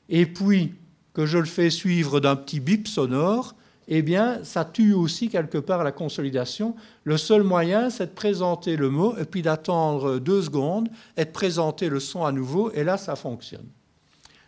[0.07, 0.75] et puis
[1.13, 3.53] que je le fais suivre d'un petit bip sonore,
[3.89, 6.75] eh bien, ça tue aussi quelque part la consolidation.
[7.03, 11.31] Le seul moyen, c'est de présenter le mot et puis d'attendre deux secondes et de
[11.31, 13.65] présenter le son à nouveau, et là, ça fonctionne.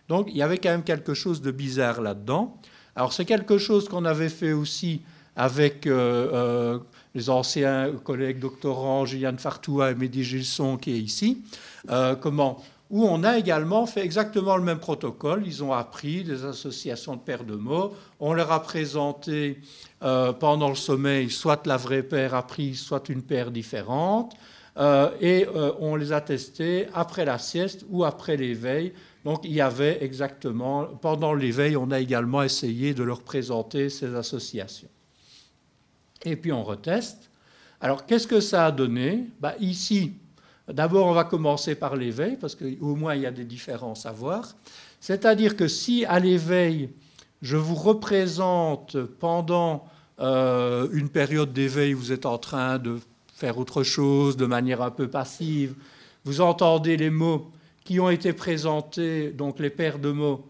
[0.08, 2.56] Donc, il y avait quand même quelque chose de bizarre là-dedans.
[2.96, 5.02] Alors, c'est quelque chose qu'on avait fait aussi
[5.36, 6.80] avec euh, euh,
[7.16, 11.42] les anciens collègues doctorants Juliane Fartoua et Mehdi Gilson qui est ici.
[11.90, 15.44] Euh, comment où on a également fait exactement le même protocole.
[15.46, 17.94] Ils ont appris des associations de paires de mots.
[18.20, 19.62] On leur a présenté
[20.04, 24.34] euh, pendant le sommeil soit la vraie paire apprise, soit une paire différente.
[24.78, 25.48] Euh, et
[25.80, 28.92] on les a testés après la sieste ou après l'éveil.
[29.24, 34.16] Donc il y avait exactement, pendant l'éveil, on a également essayé de leur présenter ces
[34.16, 34.90] associations.
[36.24, 37.30] Et puis on reteste.
[37.80, 39.28] Alors qu'est-ce que ça a donné?
[39.40, 40.14] Bah, Ici,
[40.68, 44.12] D'abord, on va commencer par l'éveil, parce qu'au moins il y a des différences à
[44.12, 44.56] voir.
[45.00, 46.90] C'est-à-dire que si à l'éveil,
[47.42, 49.86] je vous représente pendant
[50.20, 53.00] euh, une période d'éveil, vous êtes en train de
[53.34, 55.74] faire autre chose de manière un peu passive,
[56.24, 57.52] vous entendez les mots
[57.84, 60.48] qui ont été présentés, donc les paires de mots,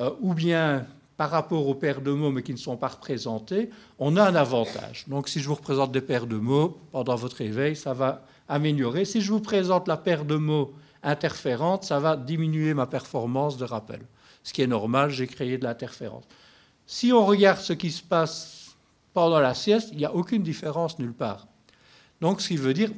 [0.00, 0.84] euh, ou bien
[1.22, 4.34] par rapport aux paires de mots mais qui ne sont pas représentés, on a un
[4.34, 5.04] avantage.
[5.06, 9.04] Donc si je vous représente des paires de mots pendant votre éveil, ça va améliorer.
[9.04, 13.64] Si je vous présente la paire de mots interférente, ça va diminuer ma performance de
[13.64, 14.00] rappel.
[14.42, 16.24] Ce qui est normal, j'ai créé de l'interférence.
[16.88, 18.74] Si on regarde ce qui se passe
[19.14, 21.46] pendant la sieste, il n'y a aucune différence nulle part.
[22.20, 22.90] Donc, ce qui veut dire,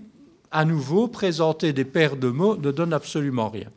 [0.50, 3.68] à nouveau, présenter des paires de mots ne donne absolument rien.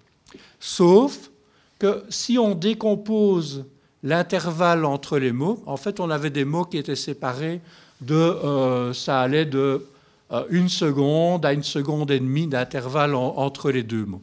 [0.57, 1.31] Sauf
[1.79, 3.65] que si on décompose
[4.03, 7.61] l'intervalle entre les mots, en fait, on avait des mots qui étaient séparés
[8.01, 9.85] de, euh, ça allait de
[10.31, 14.21] euh, une seconde à une seconde et demie d'intervalle entre les deux mots.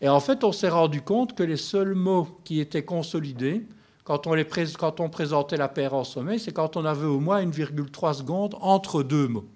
[0.00, 3.64] Et en fait, on s'est rendu compte que les seuls mots qui étaient consolidés,
[4.04, 4.46] quand on, les
[4.78, 8.54] quand on présentait la paire en sommeil, c'est quand on avait au moins 1,3 seconde
[8.60, 9.46] entre deux mots.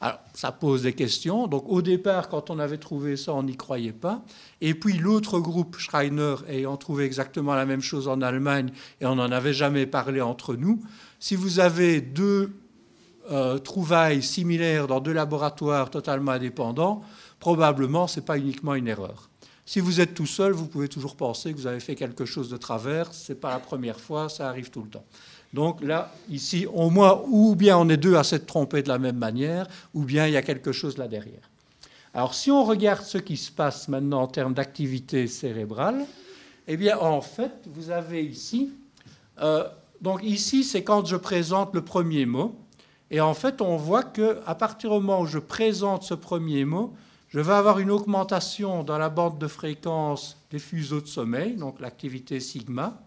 [0.00, 1.48] Alors, ça pose des questions.
[1.48, 4.22] Donc, au départ, quand on avait trouvé ça, on n'y croyait pas.
[4.60, 9.16] Et puis, l'autre groupe, Schreiner, ayant trouvé exactement la même chose en Allemagne, et on
[9.16, 10.80] n'en avait jamais parlé entre nous,
[11.18, 12.52] si vous avez deux
[13.30, 17.02] euh, trouvailles similaires dans deux laboratoires totalement indépendants,
[17.40, 19.28] probablement ce n'est pas uniquement une erreur.
[19.66, 22.48] Si vous êtes tout seul, vous pouvez toujours penser que vous avez fait quelque chose
[22.48, 23.12] de travers.
[23.12, 25.04] Ce n'est pas la première fois, ça arrive tout le temps.
[25.52, 28.98] Donc là, ici, au moins, ou bien on est deux à s'être trompés de la
[28.98, 31.50] même manière, ou bien il y a quelque chose là derrière.
[32.14, 36.04] Alors si on regarde ce qui se passe maintenant en termes d'activité cérébrale,
[36.66, 38.70] eh bien en fait, vous avez ici,
[39.40, 39.64] euh,
[40.00, 42.54] donc ici c'est quand je présente le premier mot,
[43.10, 46.92] et en fait, on voit qu'à partir du moment où je présente ce premier mot,
[47.28, 51.80] je vais avoir une augmentation dans la bande de fréquence des fuseaux de sommeil, donc
[51.80, 53.00] l'activité sigma,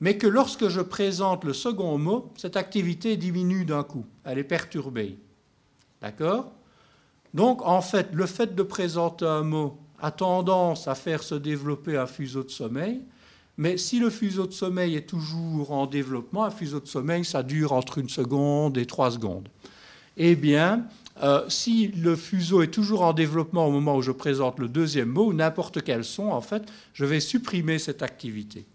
[0.00, 4.44] mais que lorsque je présente le second mot, cette activité diminue d'un coup, elle est
[4.44, 5.18] perturbée.
[6.02, 6.52] D'accord?
[7.34, 11.96] Donc, en fait, le fait de présenter un mot a tendance à faire se développer
[11.96, 13.02] un fuseau de sommeil,
[13.58, 17.42] mais si le fuseau de sommeil est toujours en développement, un fuseau de sommeil, ça
[17.42, 19.48] dure entre une seconde et trois secondes.
[20.18, 20.86] Eh bien,
[21.22, 25.08] euh, si le fuseau est toujours en développement au moment où je présente le deuxième
[25.08, 28.66] mot, ou n'importe quel son, en fait, je vais supprimer cette activité.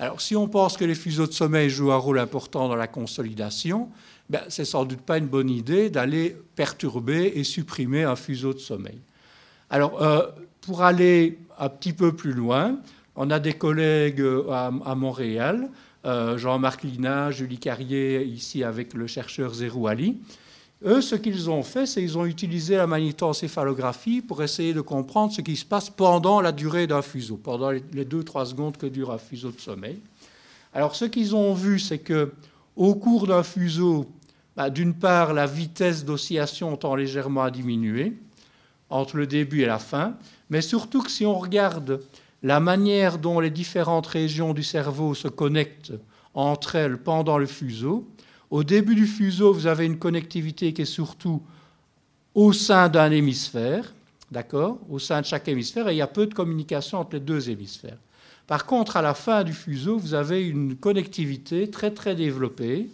[0.00, 2.86] Alors, si on pense que les fuseaux de sommeil jouent un rôle important dans la
[2.86, 3.90] consolidation,
[4.30, 8.58] ben, c'est sans doute pas une bonne idée d'aller perturber et supprimer un fuseau de
[8.60, 8.98] sommeil.
[9.68, 10.22] Alors, euh,
[10.62, 12.78] pour aller un petit peu plus loin,
[13.14, 15.68] on a des collègues euh, à, Montréal,
[16.06, 20.16] euh, Jean-Marc Lina, Julie Carrier, ici avec le chercheur Zerou Ali.
[20.82, 25.32] Eux, ce qu'ils ont fait, c'est qu'ils ont utilisé la magnétoencéphalographie pour essayer de comprendre
[25.32, 29.10] ce qui se passe pendant la durée d'un fuseau, pendant les 2-3 secondes que dure
[29.10, 29.98] un fuseau de sommeil.
[30.72, 32.32] Alors, ce qu'ils ont vu, c'est que
[32.76, 34.06] au cours d'un fuseau,
[34.56, 38.14] bah, d'une part, la vitesse d'oscillation tend légèrement à diminuer
[38.88, 40.14] entre le début et la fin,
[40.48, 42.00] mais surtout que si on regarde
[42.42, 45.92] la manière dont les différentes régions du cerveau se connectent
[46.34, 48.08] entre elles pendant le fuseau.
[48.50, 51.40] Au début du fuseau, vous avez une connectivité qui est surtout
[52.34, 53.92] au sein d'un hémisphère,
[54.30, 57.20] d'accord Au sein de chaque hémisphère, et il y a peu de communication entre les
[57.20, 57.98] deux hémisphères.
[58.48, 62.88] Par contre, à la fin du fuseau, vous avez une connectivité très très développée.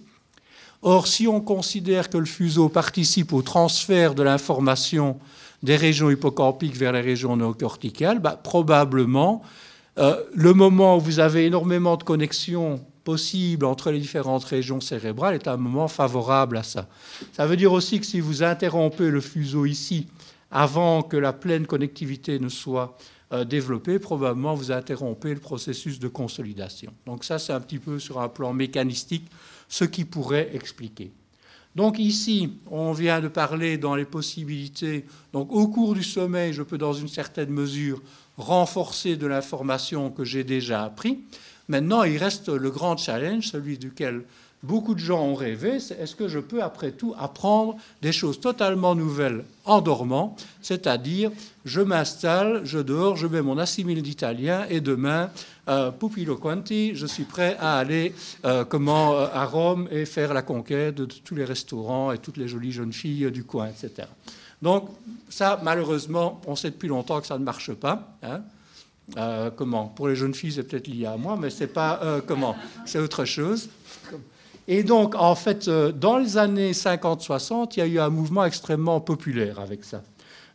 [0.82, 5.18] Or, si on considère que le fuseau participe au transfert de l'information
[5.62, 9.42] des régions hippocampiques vers les régions néocorticales, bah, probablement
[9.96, 15.36] euh, le moment où vous avez énormément de connexions possibles entre les différentes régions cérébrales
[15.36, 16.88] est un moment favorable à ça.
[17.32, 20.08] Ça veut dire aussi que si vous interrompez le fuseau ici
[20.50, 22.98] avant que la pleine connectivité ne soit
[23.32, 26.92] euh, développée, probablement vous interrompez le processus de consolidation.
[27.06, 29.30] Donc ça, c'est un petit peu sur un plan mécanistique
[29.68, 31.12] ce qui pourrait expliquer.
[31.76, 35.04] Donc ici, on vient de parler dans les possibilités.
[35.32, 38.02] Donc au cours du sommeil, je peux dans une certaine mesure
[38.36, 41.20] renforcer de l'information que j'ai déjà appris.
[41.68, 44.22] Maintenant, il reste le grand challenge, celui duquel
[44.62, 48.40] beaucoup de gens ont rêvé, c'est est-ce que je peux après tout apprendre des choses
[48.40, 51.30] totalement nouvelles en dormant, c'est-à-dire
[51.64, 55.30] je m'installe, je dors, je mets mon assimile d'italien et demain,
[55.68, 58.14] euh, pupillo quanti, je suis prêt à aller
[58.44, 62.36] euh, comment, euh, à Rome et faire la conquête de tous les restaurants et toutes
[62.36, 64.08] les jolies jeunes filles du coin, etc.
[64.62, 64.88] Donc
[65.28, 68.16] ça, malheureusement, on sait depuis longtemps que ça ne marche pas.
[68.22, 68.42] Hein.
[69.16, 72.57] Euh, comment Pour les jeunes filles, c'est peut-être lié à moi, mais c'est pas comment
[72.84, 73.68] C'est autre chose.
[74.68, 78.44] Et donc, en fait, euh, dans les années 50-60, il y a eu un mouvement
[78.44, 80.02] extrêmement populaire avec ça.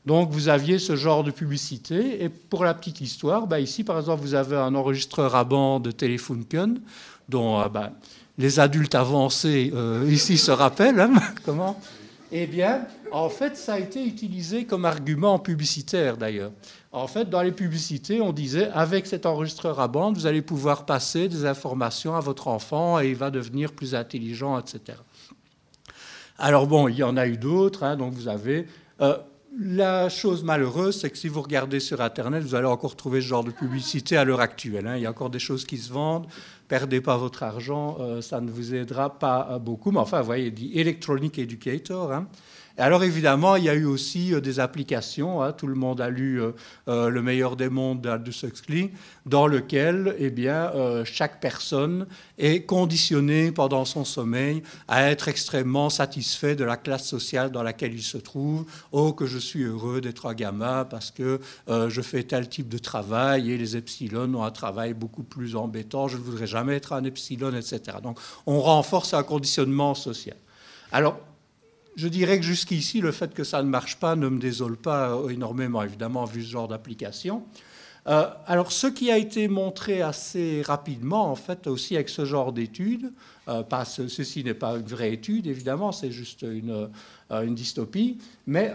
[0.06, 2.24] Donc, vous aviez ce genre de publicité.
[2.24, 5.96] Et pour la petite histoire, bah, ici, par exemple, vous avez un enregistreur à bande
[5.96, 6.82] Telefunken,
[7.30, 7.92] dont euh, bah,
[8.38, 11.00] les adultes avancés euh, ici se rappellent.
[11.00, 11.14] Hein,
[11.46, 11.80] comment
[12.34, 12.82] Eh bien,
[13.12, 16.52] en fait, ça a été utilisé comme argument publicitaire, d'ailleurs.
[16.92, 20.86] En fait, dans les publicités, on disait, avec cet enregistreur à bande, vous allez pouvoir
[20.86, 24.98] passer des informations à votre enfant et il va devenir plus intelligent, etc.
[26.38, 28.66] Alors bon, il y en a eu d'autres, hein, donc vous avez...
[29.02, 29.18] Euh,
[29.60, 33.28] la chose malheureuse, c'est que si vous regardez sur Internet, vous allez encore trouver ce
[33.28, 34.88] genre de publicité à l'heure actuelle.
[34.88, 34.96] Hein.
[34.96, 36.28] Il y a encore des choses qui se vendent.
[36.70, 39.92] Perdez pas votre argent, euh, ça ne vous aidera pas euh, beaucoup.
[39.92, 42.14] Mais enfin, vous voyez, dit Electronic Educator.
[42.14, 42.28] Hein
[42.78, 45.42] alors évidemment, il y a eu aussi euh, des applications.
[45.42, 45.52] Hein.
[45.52, 46.52] tout le monde a lu euh,
[46.88, 48.92] euh, Le meilleur des mondes d'Aldous Huxley,
[49.26, 50.72] dans lequel eh bien,
[51.06, 52.08] chaque personne
[52.38, 57.94] est conditionnée pendant son sommeil à être extrêmement satisfait de la classe sociale dans laquelle
[57.94, 58.66] il se trouve.
[58.92, 62.78] Oh, que je suis heureux d'être un gamma parce que je fais tel type de
[62.78, 66.08] travail et les epsilon ont un travail beaucoup plus embêtant.
[66.08, 67.98] Je ne voudrais jamais être un epsilon, etc.
[68.02, 70.38] Donc on renforce un conditionnement social.
[70.92, 71.20] Alors,
[71.96, 75.18] je dirais que jusqu'ici, le fait que ça ne marche pas ne me désole pas
[75.30, 77.44] énormément, évidemment, vu ce genre d'application.
[78.08, 82.52] Euh, alors, ce qui a été montré assez rapidement, en fait, aussi avec ce genre
[82.52, 83.12] d'études,
[83.48, 86.90] euh, ceci n'est pas une vraie étude, évidemment, c'est juste une,
[87.32, 88.18] euh, dystopie,
[88.48, 88.74] mais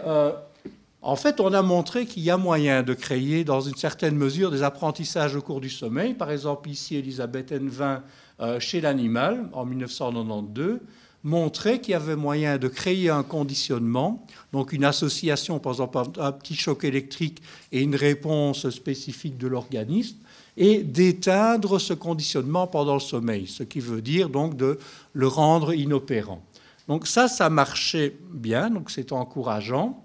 [1.03, 4.51] en fait, on a montré qu'il y a moyen de créer, dans une certaine mesure,
[4.51, 6.13] des apprentissages au cours du sommeil.
[6.15, 10.79] Par exemple, ici, Elisabeth N20 chez l'animal, en 1992
[11.27, 16.31] montrait qu'il y avait moyen de créer un conditionnement, donc une association, par exemple, un
[16.31, 17.41] petit choc électrique
[17.73, 20.15] et une réponse spécifique de l'organisme,
[20.55, 24.79] et d'éteindre ce conditionnement pendant le sommeil, ce qui veut dire donc de
[25.13, 26.41] le rendre inopérant.
[26.87, 30.01] Donc ça, ça marchait bien, donc c'est encourageant.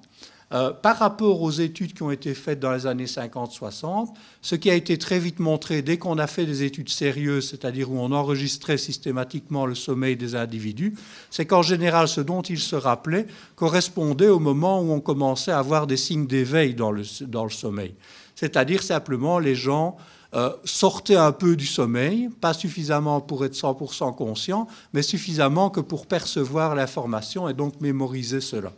[0.54, 4.08] Euh, par rapport aux études qui ont été faites dans les années 50-60,
[4.42, 7.90] ce qui a été très vite montré dès qu'on a fait des études sérieuses, c'est-à-dire
[7.90, 10.94] où on enregistrait systématiquement le sommeil des individus,
[11.30, 13.26] c'est qu'en général, ce dont ils se rappelaient
[13.56, 17.02] correspondait au moment où on commençait à avoir des signes d'éveil dans le,
[17.48, 17.94] sommeil.
[18.34, 19.96] C'est-à-dire simplement les gens
[20.34, 25.80] euh, sortaient un peu du sommeil, pas suffisamment pour être 100% conscients, mais suffisamment que
[25.80, 28.70] pour percevoir l'information et donc mémoriser cela.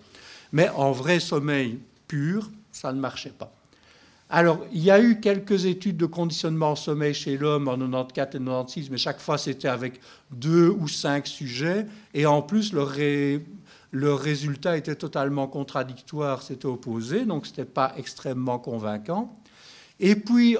[0.54, 3.52] Mais en vrai sommeil pur, ça ne marchait pas.
[4.30, 8.12] Alors, il y a eu quelques études de conditionnement en sommeil chez l'homme en 94
[8.12, 10.00] et 96, mais chaque fois c'était avec
[10.30, 17.46] deux ou cinq sujets, et en plus le, résultat était totalement contradictoire, c'était opposé, donc
[17.46, 19.36] ce n'était pas extrêmement convaincant.
[19.98, 20.56] Et puis,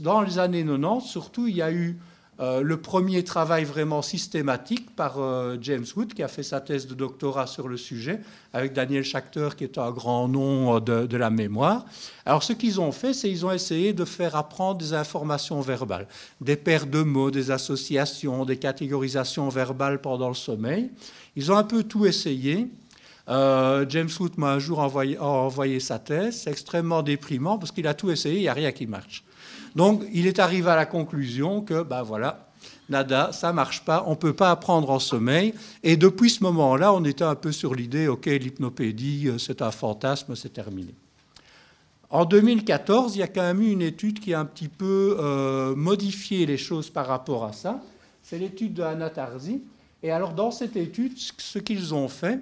[0.00, 1.98] dans les années 90, surtout, il y a eu
[2.40, 6.86] euh, le premier travail vraiment systématique par euh, James Wood, qui a fait sa thèse
[6.86, 8.20] de doctorat sur le sujet,
[8.52, 11.84] avec Daniel Schachter, qui est un grand nom euh, de, la mémoire.
[12.24, 16.06] Alors, ce qu'ils ont fait, c'est qu'ils ont essayé de faire apprendre des informations verbales,
[16.40, 20.90] des paires de mots, des associations, des catégorisations verbales pendant le sommeil.
[21.34, 22.68] Ils ont un peu tout essayé.
[23.26, 26.46] James Wood m'a un jour envoyé, sa thèse.
[26.46, 29.22] Extrêmement déprimant parce qu'il a tout essayé, il n'y a rien qui marche.
[29.78, 32.48] Donc, il est arrivé à la conclusion que, ben voilà,
[32.88, 35.54] nada, ça marche pas, on ne peut pas apprendre en sommeil.
[35.84, 39.70] Et depuis ce moment-là, on était un peu sur l'idée, OK, l'hypnopédie, euh, c'est un
[39.70, 40.92] fantasme, c'est terminé.
[42.10, 45.16] En 2014, il y a quand même eu une étude qui a un petit peu
[45.20, 47.80] euh, modifié les choses par rapport à ça.
[48.24, 49.62] C'est l'étude de Anatarzi.
[50.02, 52.40] Et alors, dans cette étude, ce qu'ils ont fait,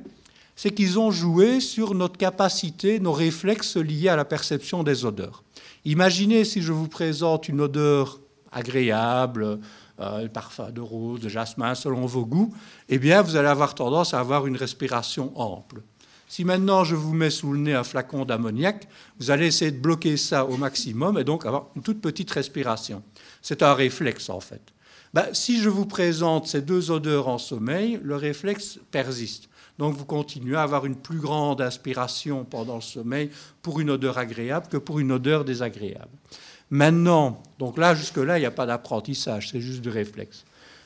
[0.54, 5.42] c'est qu'ils ont joué sur notre capacité, nos réflexes liés à la perception des odeurs.
[5.86, 8.18] Imaginez si je vous présente une odeur
[8.50, 9.60] agréable,
[10.00, 12.52] euh, parfum de rose, de jasmin, selon vos goûts,
[12.88, 15.82] eh bien, vous allez avoir tendance à avoir une respiration ample.
[16.26, 18.88] Si maintenant je vous mets sous le nez un flacon d'ammoniac,
[19.20, 23.04] vous allez essayer de bloquer ça au maximum et donc avoir une toute petite respiration.
[23.40, 24.62] C'est un réflexe en fait.
[25.14, 29.48] bah, Si je vous présente ces deux odeurs en sommeil, le réflexe persiste.
[29.78, 33.30] Donc vous continuez à avoir une plus grande inspiration pendant le sommeil
[33.62, 36.08] pour une odeur agréable que pour une odeur désagréable.
[36.70, 40.44] Maintenant, donc là, jusque-là, il n'y a pas d'apprentissage, c'est juste du réflexe.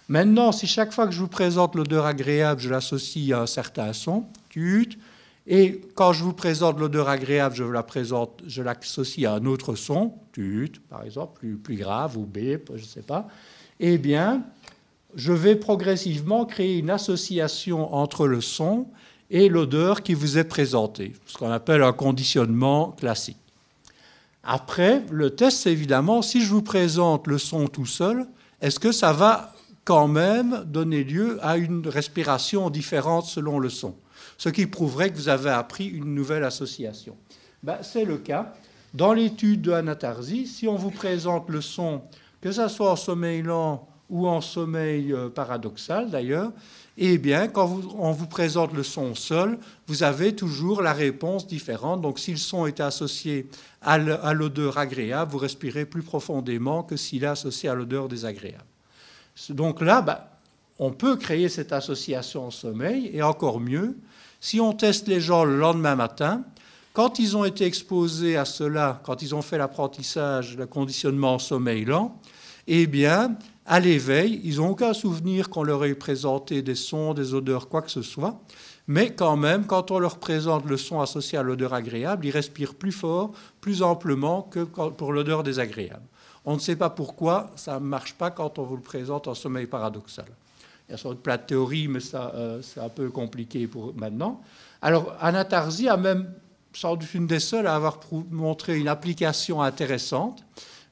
[0.08, 3.92] Maintenant, si chaque fois que je vous présente l'odeur agréable, je l'associe à un certain
[3.92, 4.98] son, tut,
[5.46, 9.74] et quand je vous présente l'odeur agréable, je la présente, je l'associe à un autre
[9.74, 13.28] son, tut, par exemple, plus, plus grave, ou bip, je ne sais pas,
[13.78, 14.42] eh bien,
[15.14, 18.86] je vais progressivement créer une association entre le son
[19.30, 23.38] et l'odeur qui vous est présentée, ce qu'on appelle un conditionnement classique.
[24.42, 28.26] Après, le test, c'est évidemment, si je vous présente le son tout seul,
[28.60, 29.54] est-ce que ça va
[29.84, 33.94] quand même donner lieu à une respiration différente selon le son?
[34.38, 37.16] Ce qui prouverait que vous avez appris une nouvelle association.
[37.62, 38.54] Ben, c'est le cas.
[38.94, 42.02] Dans l'étude de anatarsie, si on vous présente le son,
[42.40, 46.52] que ce soit en sommeil lent ou en sommeil euh, paradoxal d'ailleurs,
[46.98, 52.02] eh bien, quand on vous présente le son seul, vous avez toujours la réponse différente.
[52.02, 53.48] Donc, si le son est associé
[53.80, 53.96] à
[54.34, 58.64] l'odeur agréable, vous respirez plus profondément que s'il est associé à l'odeur désagréable.
[59.48, 60.28] Donc là, bah,
[60.78, 63.96] on peut créer cette association en sommeil, et encore mieux,
[64.40, 66.42] si on teste les gens le lendemain matin,
[66.92, 71.38] quand ils ont été exposés à cela, quand ils ont fait l'apprentissage, le conditionnement en
[71.38, 72.18] sommeil lent,
[72.66, 73.36] eh bien,
[73.70, 77.82] à l'éveil, ils n'ont aucun souvenir qu'on leur ait présenté des sons, des odeurs, quoi
[77.82, 78.40] que ce soit.
[78.88, 82.74] Mais quand même, quand on leur présente le son associé à l'odeur agréable, ils respirent
[82.74, 86.02] plus fort, plus amplement que pour l'odeur désagréable.
[86.44, 89.36] On ne sait pas pourquoi ça ne marche pas quand on vous le présente en
[89.36, 90.26] sommeil paradoxal.
[90.88, 94.40] Il y a plein de théories, mais ça, euh, c'est un peu compliqué pour maintenant.
[94.82, 96.28] Alors, Anatarsie a même
[96.72, 98.00] sans doute une des seules à avoir
[98.32, 100.42] montré une application intéressante,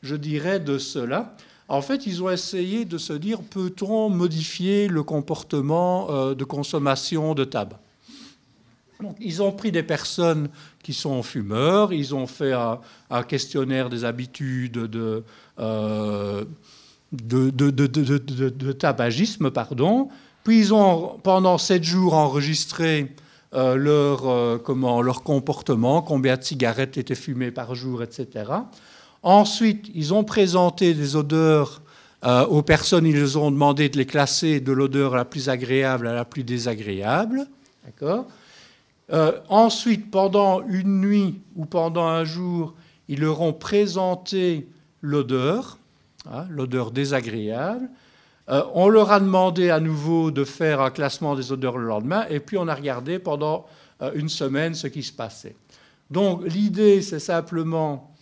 [0.00, 1.34] je dirais, de cela.
[1.68, 7.34] En fait, ils ont essayé de se dire peut-on modifier le comportement euh, de consommation
[7.34, 7.78] de tabac?
[9.20, 10.48] Ils ont pris des personnes
[10.82, 15.22] qui sont fumeurs, ils ont fait un, questionnaire des habitudes de,
[15.60, 16.44] euh,
[17.12, 20.08] de, tabagisme, pardon.
[20.42, 23.14] Puis ils ont, pendant sept jours, enregistré
[23.54, 28.46] euh, leur, comment, leur comportement, combien de cigarettes étaient fumées par jour, etc.
[29.28, 31.82] Ensuite, ils ont présenté des odeurs
[32.24, 36.06] euh, aux personnes, ils leur ont demandé de les classer de l'odeur la plus agréable
[36.06, 37.46] à la plus désagréable.
[37.84, 38.24] D'accord?
[39.12, 42.72] Euh, ensuite, pendant une nuit ou pendant un jour,
[43.06, 44.66] ils leur ont présenté
[45.02, 45.76] l'odeur,
[46.32, 47.86] hein, l'odeur désagréable.
[48.48, 52.24] Euh, on leur a demandé à nouveau de faire un classement des odeurs le lendemain,
[52.30, 53.66] et puis on a regardé pendant
[54.14, 55.54] une semaine ce qui se passait.
[56.10, 58.14] Donc l'idée, c'est simplement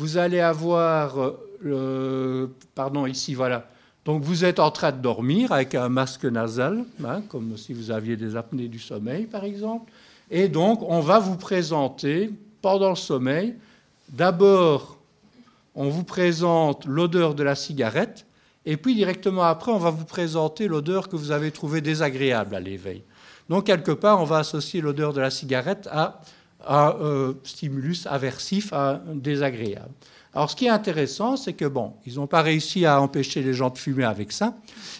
[0.00, 1.34] vous allez avoir,
[1.66, 3.68] euh, pardon, ici, voilà.
[4.06, 7.90] Donc vous êtes en train de dormir avec un masque nasal, hein, comme si vous
[7.90, 9.92] aviez des apnées du sommeil, par exemple.
[10.30, 12.30] Et donc on va vous présenter,
[12.62, 13.56] pendant le sommeil,
[14.08, 14.96] d'abord,
[15.74, 18.24] on vous présente l'odeur de la cigarette,
[18.64, 22.60] et puis directement après, on va vous présenter l'odeur que vous avez trouvée désagréable à
[22.60, 23.02] l'éveil.
[23.50, 26.22] Donc quelque part, on va associer l'odeur de la cigarette à
[26.66, 29.90] un euh, stimulus aversif, à désagréable.
[30.32, 33.52] Alors, ce qui est intéressant, c'est que, bon, ils n'ont pas réussi à empêcher les
[33.52, 34.54] gens de fumer avec ça,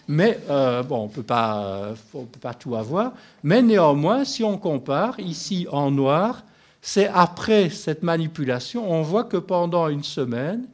[0.09, 1.95] mais, euh, bon, on ne peut pas
[2.59, 3.13] tout avoir,
[3.45, 6.43] mais néanmoins, si on compare, ici en noir,
[6.83, 10.67] c'est après cette manipulation, on voit que pendant une semaine,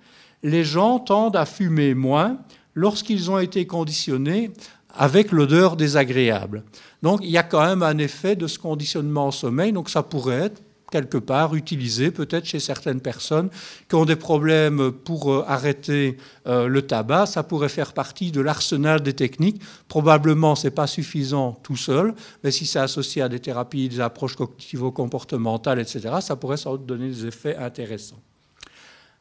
[0.43, 2.39] les gens tendent à fumer moins
[2.75, 4.53] lorsqu'ils ont été conditionnés
[4.95, 6.63] avec l'odeur désagréable.
[7.03, 10.03] Donc il y a quand même un effet de ce conditionnement au sommeil, donc ça
[10.03, 13.51] pourrait être quelque part utilisé peut-être chez certaines personnes
[13.89, 16.17] qui ont des problèmes pour euh, arrêter
[16.47, 17.27] euh, le tabac.
[17.27, 19.61] Ça pourrait faire partie de l'arsenal des techniques.
[19.89, 22.15] Probablement, ce n'est pas suffisant tout seul,
[22.45, 26.87] mais si c'est associé à des thérapies, des approches cognitivo-comportementales, etc., ça pourrait sans doute
[26.87, 28.21] donner des effets intéressants.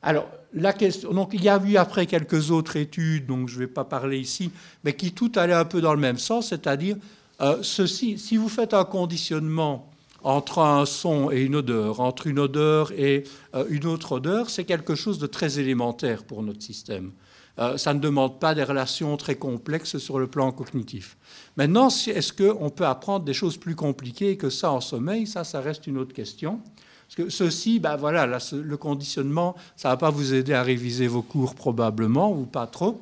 [0.02, 3.62] Alors, la question, donc il y a eu après quelques autres études, donc je ne
[3.62, 4.52] vais pas parler ici,
[4.84, 6.98] mais qui tout allaient un peu dans le même sens, c'est-à-dire
[7.42, 9.92] euh, ceci, si vous faites un conditionnement
[10.26, 14.66] entre un son et une odeur, entre une odeur et euh, une autre odeur, c'est
[14.66, 17.12] quelque chose de très élémentaire pour notre système.
[17.60, 21.16] Euh, ça ne demande pas des relations très complexes sur le plan cognitif.
[21.58, 25.28] Maintenant, est-ce qu'on peut apprendre des choses plus compliquées que ça en sommeil?
[25.28, 26.60] Ça, ça reste une autre question.
[27.08, 31.06] Parce que ceci, ben voilà, le conditionnement, ça ne va pas vous aider à réviser
[31.06, 33.00] vos cours probablement, ou pas trop.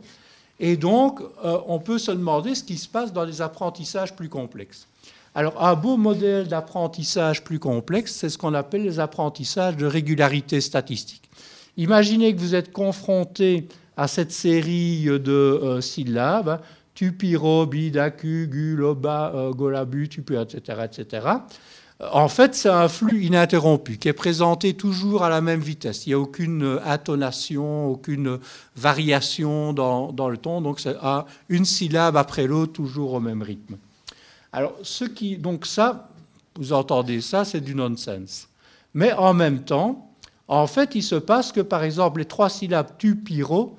[0.60, 4.30] Et donc, euh, on peut se demander ce qui se passe dans les apprentissages plus
[4.30, 4.88] complexes.
[5.36, 10.62] Alors, un beau modèle d'apprentissage plus complexe, c'est ce qu'on appelle les apprentissages de régularité
[10.62, 11.28] statistique.
[11.76, 13.68] Imaginez que vous êtes confronté
[13.98, 16.62] à cette série de euh, syllabes,
[16.94, 21.28] tupiro, bidaku, guloba, euh, golabu, tupu, etc., etc.
[22.12, 26.06] En fait, c'est un flux ininterrompu qui est présenté toujours à la même vitesse.
[26.06, 28.40] Il n'y a aucune intonation, aucune
[28.76, 30.62] variation dans, dans le ton.
[30.62, 30.96] Donc, c'est
[31.50, 33.78] une syllabe après l'autre, toujours au même rythme.
[34.54, 36.10] Alors, ce qui, donc ça,
[36.56, 38.48] vous entendez ça, c'est du nonsense.
[38.94, 40.14] Mais en même temps,
[40.48, 43.76] en fait, il se passe que, par exemple, les trois syllabes tu, piro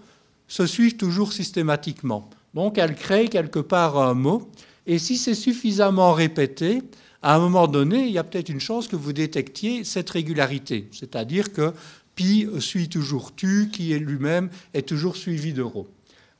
[0.48, 2.28] se suivent toujours systématiquement.
[2.54, 4.50] Donc, elles créent quelque part un mot.
[4.86, 6.82] Et si c'est suffisamment répété,
[7.22, 10.88] à un moment donné, il y a peut-être une chance que vous détectiez cette régularité.
[10.90, 11.72] C'est-à-dire que
[12.16, 15.86] pi suit toujours tu, qui est lui-même est toujours suivi de ro.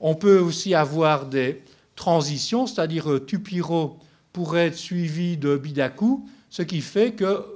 [0.01, 1.63] On peut aussi avoir des
[1.95, 3.99] transitions, c'est-à-dire euh, tupiro
[4.35, 7.47] pourrait être suivi de bidaku, ce qui fait que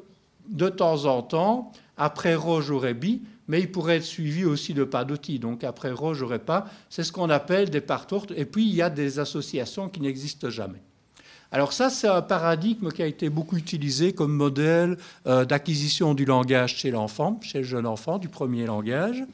[0.49, 4.85] de temps en temps, après Ro, j'aurais Bi, mais il pourrait être suivi aussi de
[4.85, 5.41] Padoti.
[5.41, 6.67] Donc après Ro, j'aurais pas.
[6.89, 8.33] C'est ce qu'on appelle des partourtes.
[8.37, 10.81] Et puis, il y a des associations qui n'existent jamais.
[11.51, 16.27] Alors ça, c'est un paradigme qui a été beaucoup utilisé comme modèle euh, d'acquisition du
[16.27, 19.25] langage chez l'enfant, chez le jeune enfant, du premier langage.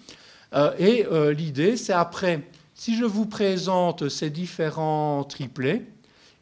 [0.54, 5.84] Euh, et euh, l'idée, c'est après, si je vous présente ces différents triplets,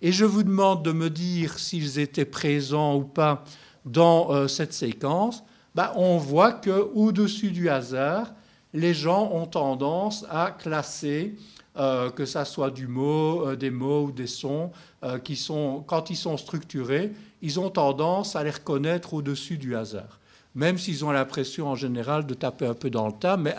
[0.03, 3.45] et je vous demande de me dire s'ils étaient présents ou pas
[3.87, 5.43] dans cette séquence,
[5.75, 8.33] bah, on voit qu'au-dessus du hasard,
[8.75, 11.35] les gens ont tendance à classer,
[11.79, 14.71] euh, que ça soit du mot, euh, des mots ou des sons,
[15.05, 19.75] euh, qui sont, quand ils sont structurés, ils ont tendance à les reconnaître au-dessus du
[19.75, 20.21] hasard.
[20.55, 23.55] Même s'ils ont l'impression en général de taper un peu dans le tas, mais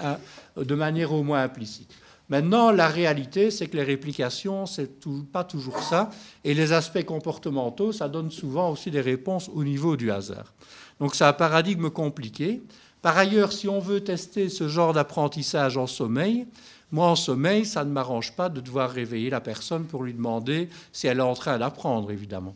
[0.55, 1.91] de manière au moins implicite.
[2.33, 4.89] Maintenant, la réalité, c'est que les réplications, c'est
[5.31, 6.09] pas toujours ça.
[6.43, 10.51] Et les aspects comportementaux, ça donne souvent aussi des réponses au niveau du hasard.
[10.99, 12.63] Donc c'est un paradigme compliqué.
[13.03, 16.47] Par ailleurs, si on veut tester ce genre d'apprentissage en sommeil,
[16.91, 20.69] moi en sommeil, ça ne m'arrange pas de devoir réveiller la personne pour lui demander
[20.91, 22.55] si elle est en train d'apprendre, évidemment.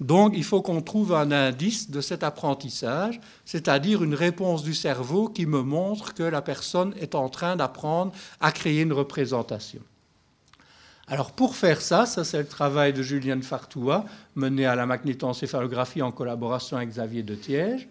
[0.00, 5.28] Donc il faut qu'on trouve un indice de cet apprentissage, c'est-à-dire une réponse du cerveau
[5.28, 9.80] qui me montre que la personne est en train d'apprendre à créer une représentation.
[11.08, 14.04] Alors pour faire ça, ça c'est le travail de Julien Fartoua,
[14.36, 17.88] mené à la magnétoencéphalographie en collaboration avec Xavier de Thiège.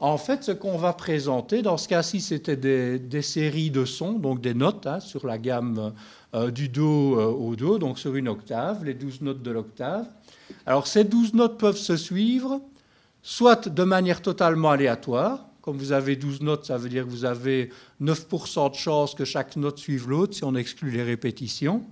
[0.00, 4.40] En fait, ce qu'on va présenter, dans ce cas-ci, c'était des, séries de sons, donc
[4.40, 5.92] des notes hein, sur la gamme
[6.34, 10.06] euh, du Do euh, au Do, donc sur une octave, les douze notes de l'octave.
[10.66, 12.60] Alors ces douze notes peuvent se suivre,
[13.22, 17.24] soit de manière totalement aléatoire, comme vous avez 12 notes, ça veut dire que vous
[17.24, 17.70] avez
[18.02, 21.82] 9% de chance que chaque note suive l'autre si on exclut les répétitions.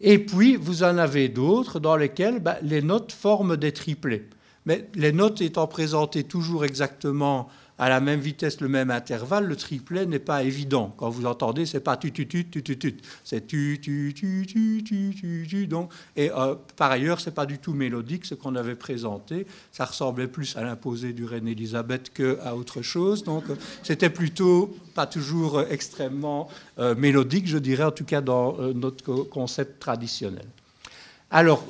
[0.00, 4.30] Et puis, vous en avez d'autres dans lesquels bah, les notes forment des triplets.
[4.64, 7.48] Mais les notes étant présentées toujours exactement
[7.78, 10.94] à la même vitesse, le même intervalle, le triplet n'est pas évident.
[10.96, 14.46] Quand vous entendez, c'est pas tu tu tu tu tu tu, c'est tu tu tu
[14.46, 15.66] tu tu tu tu.
[15.66, 19.46] Donc, et euh, par ailleurs, c'est pas du tout mélodique ce qu'on avait présenté.
[19.72, 23.24] Ça ressemblait plus à l'imposé du Reine Elisabeth qu'à autre chose.
[23.24, 23.44] Donc,
[23.82, 26.48] c'était plutôt pas toujours extrêmement
[26.78, 30.46] euh, mélodique, je dirais, en tout cas dans euh, notre concept traditionnel.
[31.30, 31.62] Alors,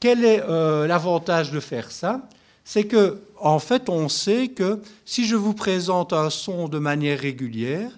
[0.00, 2.22] quel est l'avantage de faire ça
[2.64, 7.18] c'est que, en fait, on sait que si je vous présente un son de manière
[7.18, 7.90] régulière,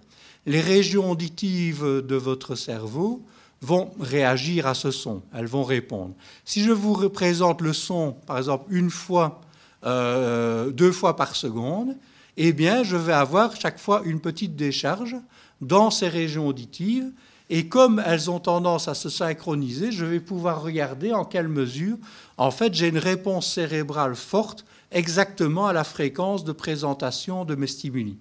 [0.46, 3.22] les régions auditives de votre cerveau
[3.62, 6.14] vont réagir à ce son, elles vont répondre.
[6.44, 9.40] Si je vous représente le son, par exemple, une fois,
[9.86, 11.96] euh, deux fois par seconde,
[12.36, 15.16] eh bien, je vais avoir chaque fois une petite décharge
[15.60, 17.10] dans ces régions auditives
[17.56, 21.96] et comme elles ont tendance à se synchroniser, je vais pouvoir regarder en quelle mesure,
[22.36, 27.68] en fait, j'ai une réponse cérébrale forte exactement à la fréquence de présentation de mes
[27.68, 28.18] stimuli.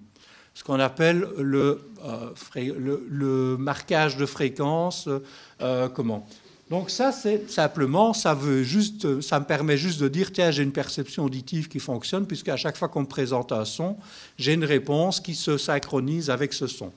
[0.54, 5.08] Ce qu'on appelle le, euh, marquage de fréquence.
[5.60, 6.28] Euh, comment?
[6.70, 10.62] Donc ça, c'est simplement, ça, veut juste, ça me permet juste de dire, tiens, j'ai
[10.62, 13.96] une perception auditive qui fonctionne, puisque à chaque fois qu'on me présente un son,
[14.38, 16.92] j'ai une réponse qui se synchronise avec ce son.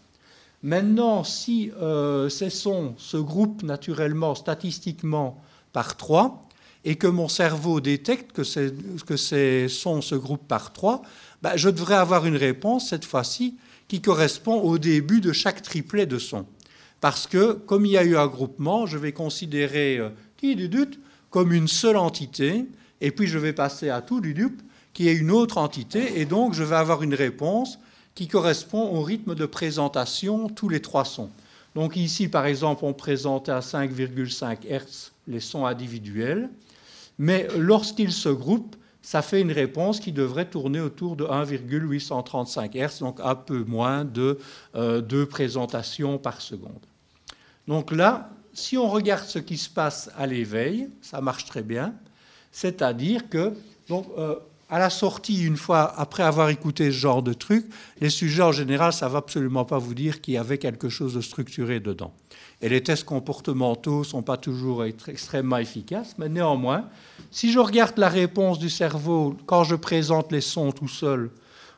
[0.64, 5.42] Maintenant, si euh, ces sons se groupent naturellement, statistiquement,
[5.72, 6.48] par trois,
[6.84, 11.02] et que mon cerveau détecte que, ces sons se groupent par trois,
[11.42, 16.06] bah, je devrais avoir une réponse, cette fois-ci, qui correspond au début de chaque triplet
[16.06, 16.46] de son.
[17.02, 20.10] Parce que, comme il y a eu un groupement, je vais considérer euh,
[21.30, 22.66] comme une seule entité,
[23.02, 24.62] et puis je vais passer à tout dup,
[24.94, 27.78] qui est une autre entité, et donc je vais avoir une réponse
[28.18, 31.30] qui correspond au rythme de présentation tous les trois sons.
[31.76, 36.50] Donc ici, par exemple, on présente à 5,5 Hz les sons individuels,
[37.20, 43.00] mais lorsqu'ils se groupent, ça fait une réponse qui devrait tourner autour de 1,835 Hz,
[43.02, 44.40] donc un peu moins de
[44.74, 46.88] euh, deux présentations par seconde.
[47.68, 51.94] Donc là, si on regarde ce qui se passe à l'éveil, ça marche très bien.
[52.52, 53.54] C'est-à-dire que,
[53.92, 54.36] euh,
[54.70, 57.66] à la sortie, une fois après avoir écouté ce genre de truc,
[58.02, 61.14] les sujets en général, ne va absolument pas vous dire qu'il y avait quelque chose
[61.14, 62.14] de structuré dedans.
[62.62, 66.90] Et les tests comportementaux sont pas toujours extrêmement efficaces, mais néanmoins,
[67.32, 71.32] si je regarde la réponse du cerveau quand je présente les sons tout seul,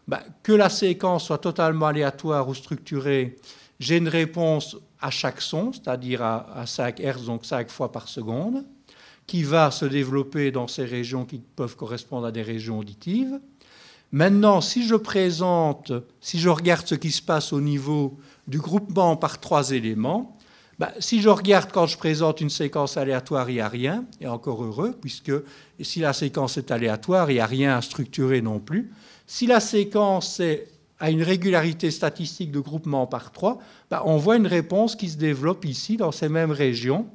[0.07, 3.35] ben, que la séquence soit totalement aléatoire ou structurée,
[3.79, 8.65] j'ai une réponse à chaque son, c'est-à-dire à, 5 Hz, donc 5 fois par seconde,
[9.29, 13.39] qui va se développer dans ces régions qui peuvent correspondre à des régions auditives.
[14.11, 18.17] Maintenant, si je présente, si je regarde ce qui se passe au niveau
[18.47, 20.35] du groupement par trois éléments,
[20.79, 24.25] bah, si je regarde quand je présente une séquence aléatoire, il n'y a rien, et
[24.25, 25.33] encore heureux, puisque
[25.79, 28.91] si la séquence est aléatoire, il n'y a rien à structurer non plus.
[29.27, 30.41] Si la séquence
[30.99, 33.59] a une régularité statistique de groupement par trois,
[33.91, 37.05] bah, on voit une réponse qui se développe ici, dans ces mêmes régions,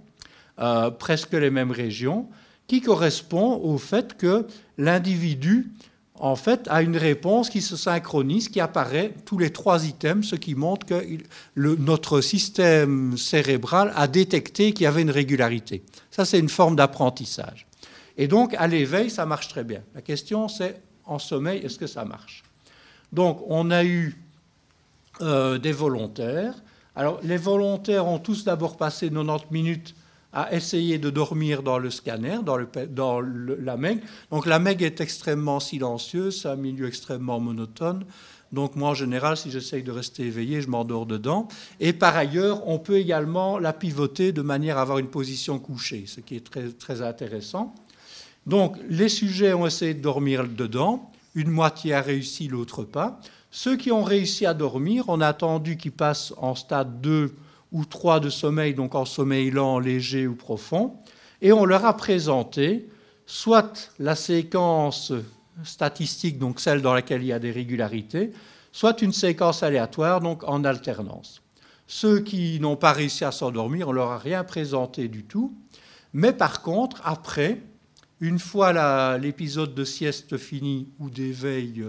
[0.58, 2.28] euh, presque les mêmes régions,
[2.66, 4.46] qui correspond au fait que
[4.78, 5.70] l'individu
[6.16, 10.36] en fait, a une réponse qui se synchronise, qui apparaît tous les trois items, ce
[10.36, 11.04] qui montre que
[11.56, 15.82] notre système cérébral a détecté qu'il y avait une régularité.
[16.10, 17.66] Ça, c'est une forme d'apprentissage.
[18.16, 19.82] Et donc, à l'éveil, ça marche très bien.
[19.94, 22.44] La question, c'est en sommeil, est-ce que ça marche?
[23.12, 24.16] Donc, on a eu
[25.20, 26.54] euh, des volontaires.
[26.94, 29.94] Alors, les volontaires ont tous d'abord passé 90 minutes
[30.34, 34.02] à essayer de dormir dans le scanner, dans, la MEG.
[34.30, 38.04] Donc la MEG est extrêmement silencieuse, c'est un milieu extrêmement monotone.
[38.52, 41.48] Donc moi, en général, si j'essaye de rester éveillé, je m'endors dedans.
[41.80, 46.04] Et par ailleurs, on peut également la pivoter de manière à avoir une position couchée,
[46.06, 47.74] ce qui est très, très intéressant.
[48.46, 51.12] Donc les sujets ont essayé de dormir dedans.
[51.36, 53.20] Une moitié a réussi, l'autre pas.
[53.50, 57.34] Ceux qui ont réussi à dormir, on a attendu qu'ils passent en stade 2
[57.74, 60.94] ou trois de sommeil, donc en sommeil lent, léger ou profond,
[61.42, 62.88] et on leur a présenté
[63.26, 65.12] soit la séquence
[65.64, 68.30] statistique, donc celle dans laquelle il y a des régularités,
[68.70, 71.42] soit une séquence aléatoire, donc en alternance.
[71.88, 75.52] Ceux qui n'ont pas réussi à s'endormir, on leur a rien présenté du tout,
[76.12, 77.60] mais par contre, après,
[78.20, 81.84] une fois l'épisode de sieste fini ou d'éveil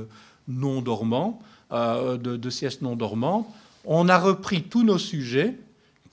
[0.47, 1.39] non dormant,
[1.71, 3.47] euh, de, de sieste non dormante,
[3.85, 5.55] on a repris tous nos sujets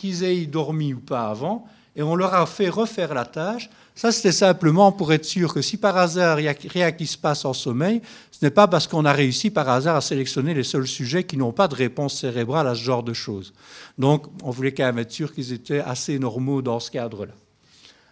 [0.03, 3.71] qu'ils aient dormi ou pas avant, et on leur a fait refaire la tâche.
[3.95, 7.07] Ça, c'était simplement pour être sûr que si par hasard il n'y a rien qui
[7.07, 10.55] se passe en sommeil, ce n'est pas parce qu'on a réussi par hasard à sélectionner
[10.55, 13.53] les seuls sujets qui n'ont pas de réponse cérébrale à ce genre de choses.
[13.97, 17.35] Donc, on voulait quand même être sûr qu'ils étaient assez normaux dans ce cadre-là.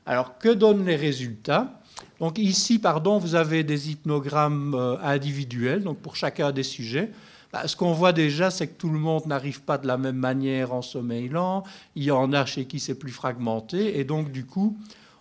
[0.06, 1.80] Alors, que donnent les résultats?
[2.20, 7.10] Donc, ici, pardon, vous avez des hypnogrammes euh, individuels, donc pour chacun des sujets.
[7.52, 10.16] Bah, ce qu'on voit déjà, c'est que tout le monde n'arrive pas de la même
[10.16, 11.64] manière en sommeil lent.
[11.96, 13.98] Il y en a chez qui c'est plus fragmenté.
[13.98, 14.78] Et donc, du coup,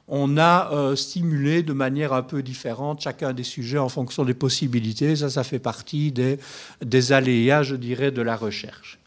[0.07, 4.35] on a euh, stimulé de manière un peu différente chacun des sujets en fonction des
[4.35, 5.15] possibilités.
[5.15, 8.99] Ça, ça fait partie des, aléas, je dirais, de la recherche.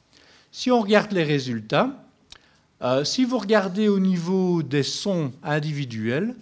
[0.51, 1.91] Si on regarde les résultats,
[2.83, 6.35] euh, si vous regardez au niveau des sons individuels,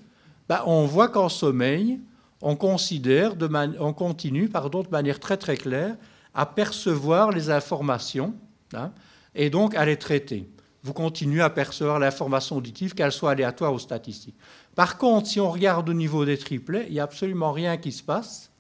[0.49, 2.01] bah, on voit qu'en sommeil,
[2.41, 3.35] on considère,
[3.79, 5.97] on continue pardon, de manière très très claire
[6.35, 8.35] à percevoir les informations
[8.75, 8.93] hein,
[9.35, 10.49] et donc à les traiter.
[10.83, 14.37] Vous continuez à percevoir l'information auditive, qu'elle soit aléatoire ou statistique.
[14.75, 17.93] Par contre, si on regarde au niveau des triplets, il n'y a absolument rien qui
[17.93, 18.51] se passe,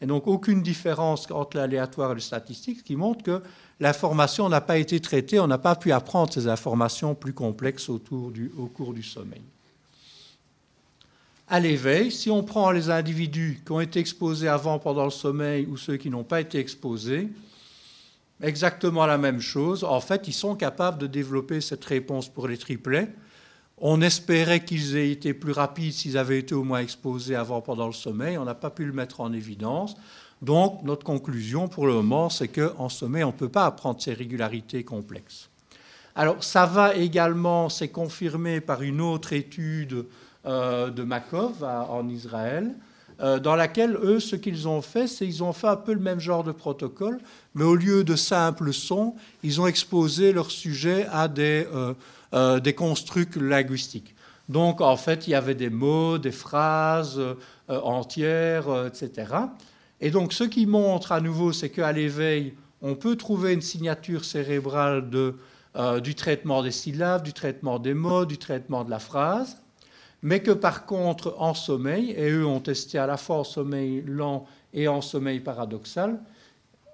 [0.00, 3.42] et donc aucune différence entre l'aléatoire et le statistique, ce qui montre que
[3.80, 7.98] l'information n'a pas été traitée, on n'a pas pu apprendre ces informations plus complexes au
[7.98, 9.42] cours du sommeil
[11.48, 15.66] à l'éveil, si on prend les individus qui ont été exposés avant pendant le sommeil
[15.66, 17.28] ou ceux qui n'ont pas été exposés,
[18.42, 19.82] exactement la même chose.
[19.82, 23.08] En fait, ils sont capables de développer cette réponse pour les triplets.
[23.78, 27.86] On espérait qu'ils aient été plus rapides s'ils avaient été au moins exposés avant pendant
[27.86, 28.36] le sommeil.
[28.36, 29.96] On n'a pas pu le mettre en évidence.
[30.42, 34.12] Donc, notre conclusion pour le moment, c'est qu'en sommeil, on ne peut pas apprendre ces
[34.12, 35.48] régularités complexes.
[36.14, 40.06] Alors, ça va également, c'est confirmé par une autre étude
[40.44, 42.74] de Makov en Israël,
[43.20, 46.00] euh, dans laquelle, eux, ce qu'ils ont fait, c'est qu'ils ont fait un peu le
[46.00, 47.18] même genre de protocole,
[47.54, 51.66] mais au lieu de simples sons, ils ont exposé leur sujet à des,
[52.32, 54.14] euh, des constructs linguistiques.
[54.48, 57.20] Donc, en fait, il y avait des mots, des phrases
[57.68, 59.34] entières, etc.
[60.00, 64.24] Et donc, ce qui montre à nouveau, c'est qu'à l'éveil, on peut trouver une signature
[64.24, 65.36] cérébrale de,
[66.02, 69.58] du traitement des syllabes, du traitement des mots, du traitement de la phrase.
[70.22, 74.02] Mais que par contre, en sommeil, et eux ont testé à la fois en sommeil
[74.06, 76.18] lent et en sommeil paradoxal,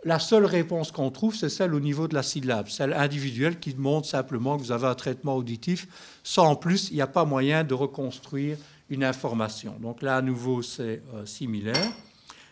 [0.04, 3.74] la seule réponse qu'on trouve, c'est celle au niveau de la syllabe, celle individuelle qui
[3.74, 5.88] montre simplement que vous avez un traitement auditif.
[6.22, 8.58] Sans en plus, il n'y a pas moyen de reconstruire
[8.90, 9.76] une information.
[9.80, 11.90] Donc là, à nouveau, c'est euh, similaire.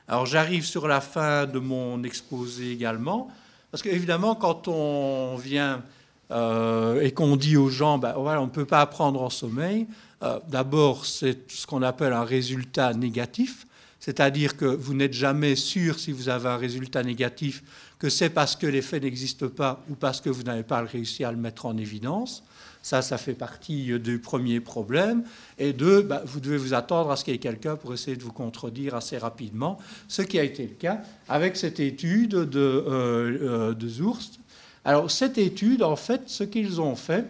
[0.08, 3.28] Alors j'arrive sur la fin de mon exposé également,
[3.70, 5.82] parce qu'évidemment, quand on vient
[6.30, 9.86] euh, et qu'on dit aux gens, ben, on ne peut pas apprendre en sommeil,
[10.22, 13.66] euh, d'abord, c'est ce qu'on appelle un résultat négatif,
[14.00, 17.62] c'est-à-dire que vous n'êtes jamais sûr si vous avez un résultat négatif
[17.98, 21.30] que c'est parce que l'effet n'existe pas ou parce que vous n'avez pas réussi à
[21.30, 22.42] le mettre en évidence.
[22.82, 25.22] Ça, ça fait partie du premier problème.
[25.56, 28.16] Et deux, bah, vous devez vous attendre à ce qu'il y ait quelqu'un pour essayer
[28.16, 32.58] de vous contredire assez rapidement, ce qui a été le cas avec cette étude de,
[32.58, 33.38] euh,
[33.70, 34.40] euh, de Zurst.
[34.84, 37.24] Alors, cette étude, en fait, ce qu'ils ont fait,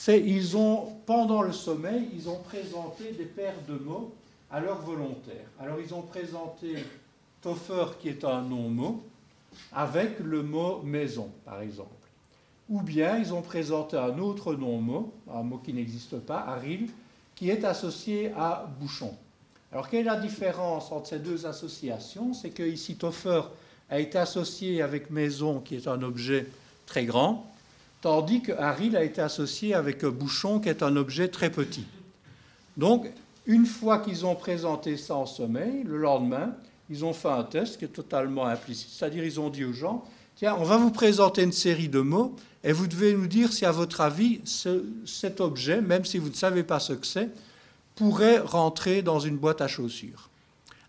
[0.00, 4.14] c'est ils ont, pendant le sommeil, ils ont présenté des paires de mots
[4.50, 5.44] à leurs volontaires.
[5.60, 6.74] Alors, ils ont présenté
[7.42, 9.02] Toffer, qui est un non-mot,
[9.74, 11.90] avec le mot maison, par exemple
[12.70, 16.88] ou bien ils ont présenté un autre non-mot, un mot qui n'existe pas, Aril,
[17.34, 19.12] qui est associé à bouchon.
[19.72, 22.32] Alors quelle est la différence entre ces deux associations?
[22.32, 23.42] C'est que ici Toffer
[23.90, 26.46] a été associé avec maison, qui est un objet
[26.86, 27.49] très grand,
[28.00, 31.86] tandis que Aril a été associé avec bouchon, qui est un objet très petit.
[32.76, 33.10] Donc,
[33.46, 36.54] une fois qu'ils ont présenté ça en sommeil, le lendemain,
[36.88, 40.04] ils ont fait un test qui est totalement implicite, c'est-à-dire ils ont dit aux gens,
[40.36, 43.64] tiens, on va vous présenter une série de mots, et vous devez nous dire si,
[43.64, 44.40] à votre avis,
[45.04, 47.30] cet objet, même si vous ne savez pas ce que c'est,
[47.94, 50.28] pourrait rentrer dans une boîte à chaussures.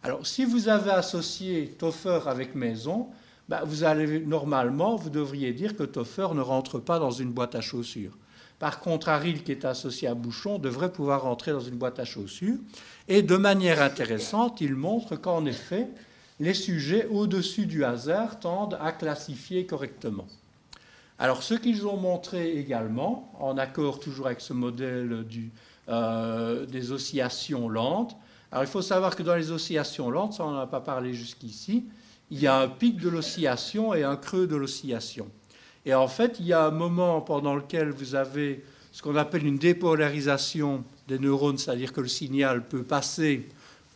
[0.04, 3.08] Alors, si vous avez associé Toffer avec maison,
[3.52, 7.54] ben, vous allez normalement, vous devriez dire que Toffer ne rentre pas dans une boîte
[7.54, 8.18] à chaussures.
[8.60, 12.06] Par contre, Aril, qui est associé à Bouchon, devrait pouvoir rentrer dans une boîte à
[12.06, 12.56] chaussures.
[13.10, 15.90] Et de manière intéressante, il montre qu'en effet,
[16.40, 20.28] les sujets au-dessus du hasard tendent à classifier correctement.
[21.20, 25.26] Alors, ce qu'ils ont montré également, en accord toujours avec ce modèle
[25.90, 28.16] euh, des oscillations lentes,
[28.50, 31.14] alors il faut savoir que dans les oscillations lentes, ça on n'en a pas parlé
[31.14, 31.84] jusqu'ici,
[32.32, 35.28] il y a un pic de l'oscillation et un creux de l'oscillation.
[35.86, 39.46] Et en fait, il y a un moment pendant lequel vous avez ce qu'on appelle
[39.46, 43.48] une dépolarisation des neurones, c'est-à-dire que le signal peut passer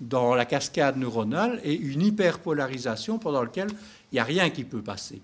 [0.01, 3.69] dans la cascade neuronale, et une hyperpolarisation pendant laquelle
[4.11, 5.21] il n'y a rien qui peut passer.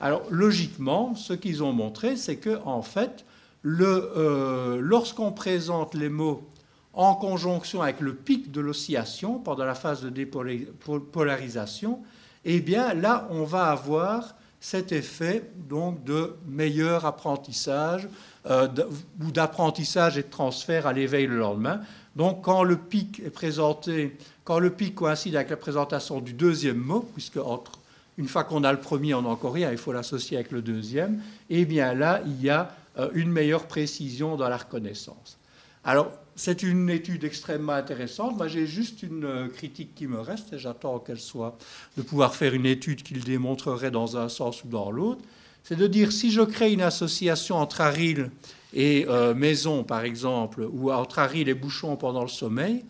[0.00, 3.24] Alors logiquement, ce qu'ils ont montré, c'est que en fait,
[3.64, 6.48] euh, lorsqu'on présente les mots
[6.92, 12.00] en conjonction avec le pic de l'oscillation pendant la phase de dépolarisation,
[12.44, 18.08] eh bien là, on va avoir cet effet donc de meilleur apprentissage
[18.46, 18.68] euh,
[19.22, 21.80] ou d'apprentissage et de transfert à l'éveil le lendemain.
[22.16, 26.78] Donc quand le pic est présenté, quand le pic coïncide avec la présentation du deuxième
[26.78, 27.72] mot, puisque entre
[28.18, 30.60] une fois qu'on a le premier, on n'a encore rien, il faut l'associer avec le
[30.60, 35.38] deuxième, eh bien là, il y a euh, une meilleure précision dans la reconnaissance.
[35.84, 38.36] Alors, c'est une étude extrêmement intéressante.
[38.36, 41.58] Moi, j'ai juste une euh, critique qui me reste, et j'attends qu'elle soit
[41.96, 45.22] de pouvoir faire une étude qui le démontrerait dans un sens ou dans l'autre.
[45.64, 48.30] C'est de dire si je crée une association entre Aril
[48.72, 52.84] et euh, Maison, par exemple, ou entre Aril et Bouchon pendant le sommeil,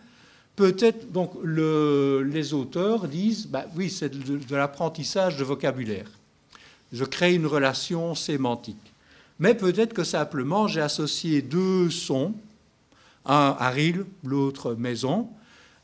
[0.57, 6.11] peut-être, donc les auteurs disent, bah, oui, c'est de, l'apprentissage de vocabulaire.
[6.93, 8.77] Je crée une relation sémantique.
[9.39, 12.35] Mais peut-être que simplement j'ai associé deux sons,
[13.27, 15.29] un Aril, l'autre maison,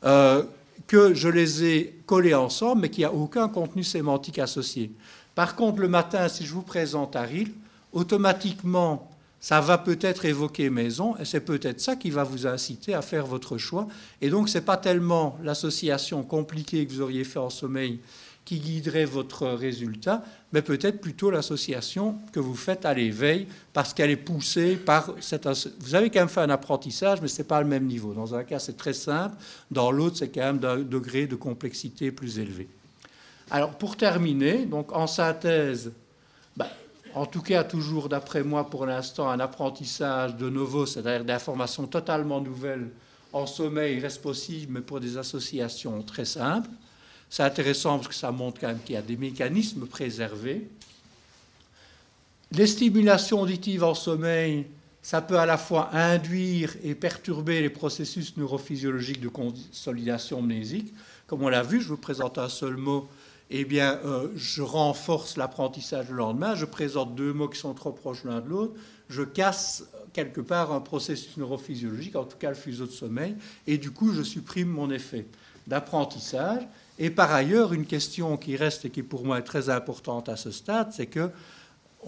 [0.03, 0.43] euh,
[0.87, 4.91] que je les ai collés ensemble, mais qu'il n'y a aucun contenu sémantique associé.
[5.35, 7.51] Par contre, le matin, si je vous présente Aril,
[7.91, 9.09] automatiquement,
[9.39, 13.25] ça va peut-être évoquer maison, et c'est peut-être ça qui va vous inciter à faire
[13.25, 13.87] votre choix.
[14.21, 17.99] Et donc, ce n'est pas tellement l'association compliquée que vous auriez fait en sommeil
[18.47, 20.23] qui guiderait votre résultat,
[20.53, 25.49] mais peut-être plutôt l'association que vous faites à l'éveil, parce qu'elle est poussée par cette...
[25.81, 28.13] Vous avez quand même fait un apprentissage, mais ce n'est pas le même niveau.
[28.13, 29.35] Dans un cas, c'est très simple,
[29.69, 32.69] dans l'autre, c'est quand même d'un degré de complexité plus élevé.
[33.51, 35.91] Alors, pour terminer, donc en synthèse,
[36.55, 36.69] bah,
[37.15, 42.39] en tout cas toujours d'après moi pour l'instant, un apprentissage de nouveau, c'est-à-dire d'informations totalement
[42.39, 42.91] nouvelles
[43.33, 46.69] en sommeil reste possible, mais pour des associations très simples.
[47.29, 50.67] C'est intéressant parce que ça montre quand même qu'il y a des mécanismes préservés.
[52.51, 54.65] Les stimulations auditives en sommeil,
[55.01, 60.93] ça peut à la fois induire et perturber les processus neurophysiologiques de consolidation mnésique.
[61.27, 63.09] Comme on l'a vu, je vous présente un seul mot
[63.49, 67.91] eh bien, euh, je renforce l'apprentissage le lendemain, je présente deux mots qui sont trop
[67.91, 68.73] proches l'un de l'autre,
[69.09, 73.77] je casse quelque part un processus neurophysiologique, en tout cas le fuseau de sommeil, et
[73.77, 75.27] du coup, je supprime mon effet
[75.65, 76.63] d'apprentissage.
[76.99, 80.35] Et par ailleurs, une question qui reste et qui pour moi est très importante à
[80.35, 81.29] ce stade, c'est que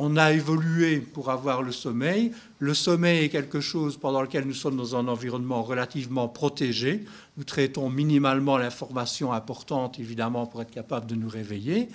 [0.01, 2.31] on a évolué pour avoir le sommeil.
[2.59, 7.03] Le sommeil est quelque chose pendant lequel nous sommes dans un environnement relativement protégé.
[7.37, 11.89] Nous traitons minimalement l'information importante, évidemment, pour être capable de nous réveiller.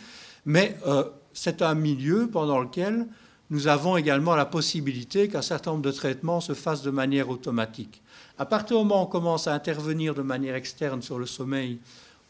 [0.45, 3.07] Mais euh, c'est un milieu pendant lequel
[3.51, 8.03] nous avons également la possibilité qu'un certain nombre de traitements se fassent de manière automatique.
[8.39, 11.79] À partir du moment où on commence à intervenir de manière externe sur le sommeil,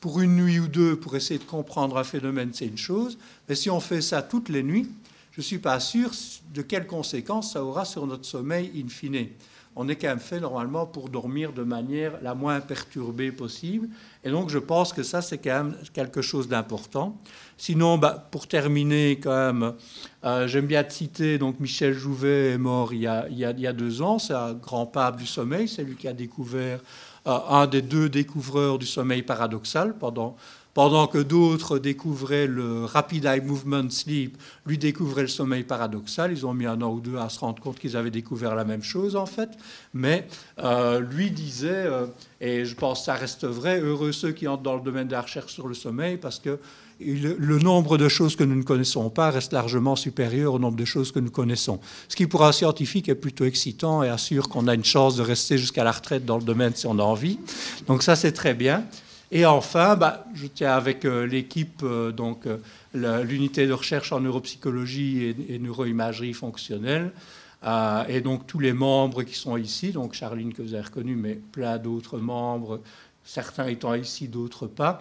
[0.05, 3.17] pour une nuit ou deux, pour essayer de comprendre un phénomène, c'est une chose.
[3.49, 4.91] Mais si on fait ça toutes les nuits,
[5.31, 6.11] je ne suis pas sûr
[6.53, 9.29] de quelles conséquences ça aura sur notre sommeil in fine.
[9.77, 13.89] On est quand même fait normalement pour dormir de manière la moins perturbée possible.
[14.23, 17.19] Et donc je pense que ça, c'est quand même quelque chose d'important.
[17.57, 19.73] Sinon, bah, pour terminer, quand même,
[20.25, 23.73] euh, j'aime bien citer, donc Michel Jouvet est mort il y a, il y a,
[23.73, 26.81] deux ans, c'est un grand pape du sommeil, c'est lui qui a découvert,
[27.27, 30.37] un des deux découvreurs du sommeil paradoxal pendant
[30.75, 36.33] pendant que d'autres découvraient le Rapid Eye Movement Sleep, lui découvrait le sommeil paradoxal.
[36.33, 38.65] Ils ont mis un an ou deux à se rendre compte qu'ils avaient découvert la
[38.65, 39.51] même chose, en fait.
[39.95, 40.27] Mais
[40.59, 42.07] euh, lui disait, euh,
[42.41, 45.13] et je pense que ça reste vrai, heureux ceux qui entrent dans le domaine de
[45.13, 46.59] la recherche sur le sommeil, parce que
[47.01, 50.85] le, nombre de choses que nous ne connaissons pas reste largement supérieur au nombre de
[50.85, 51.81] choses que nous connaissons.
[52.09, 55.23] Ce qui, pour un scientifique, est plutôt excitant et assure qu'on a une chance de
[55.23, 57.39] rester jusqu'à la retraite dans le domaine si on a envie.
[57.87, 58.85] Donc ça, c'est très bien.
[59.35, 64.21] Et enfin, bah, je tiens avec euh, l'équipe, euh, donc euh, l'unité de recherche en
[64.21, 67.11] neuropsychologie et, neuroimagerie fonctionnelle,
[68.09, 71.41] et donc tous les membres qui sont ici, donc Charline que vous avez reconnue, mais
[71.51, 72.83] plein d'autres membres,
[73.25, 75.01] certains étant ici, d'autres pas,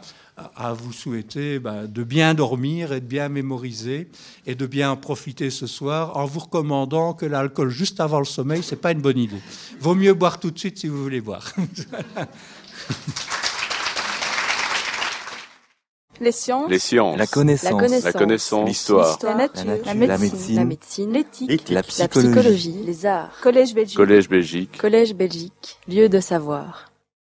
[0.56, 4.10] à vous souhaiter bah, de bien dormir et de bien mémoriser
[4.48, 8.26] et de bien en profiter ce soir en vous recommandant que l'alcool juste avant le
[8.26, 9.42] sommeil, c'est pas une bonne idée.
[9.80, 11.54] Vaut mieux boire tout de suite si vous voulez boire.
[16.22, 16.70] Les sciences.
[16.70, 17.18] Les sciences.
[17.18, 18.04] La connaissance.
[18.04, 18.68] La connaissance.
[18.68, 19.18] L'histoire.
[19.24, 19.66] La nature.
[19.66, 20.20] La La nature.
[20.20, 20.56] médecine.
[20.56, 21.12] La médecine.
[21.12, 21.70] L'éthique.
[21.70, 22.76] La psychologie.
[22.86, 23.32] Les arts.
[23.42, 23.98] Collège Belgique.
[23.98, 24.78] Collège Belgique.
[24.78, 25.80] Collège Belgique.
[25.88, 26.93] Lieu de savoir.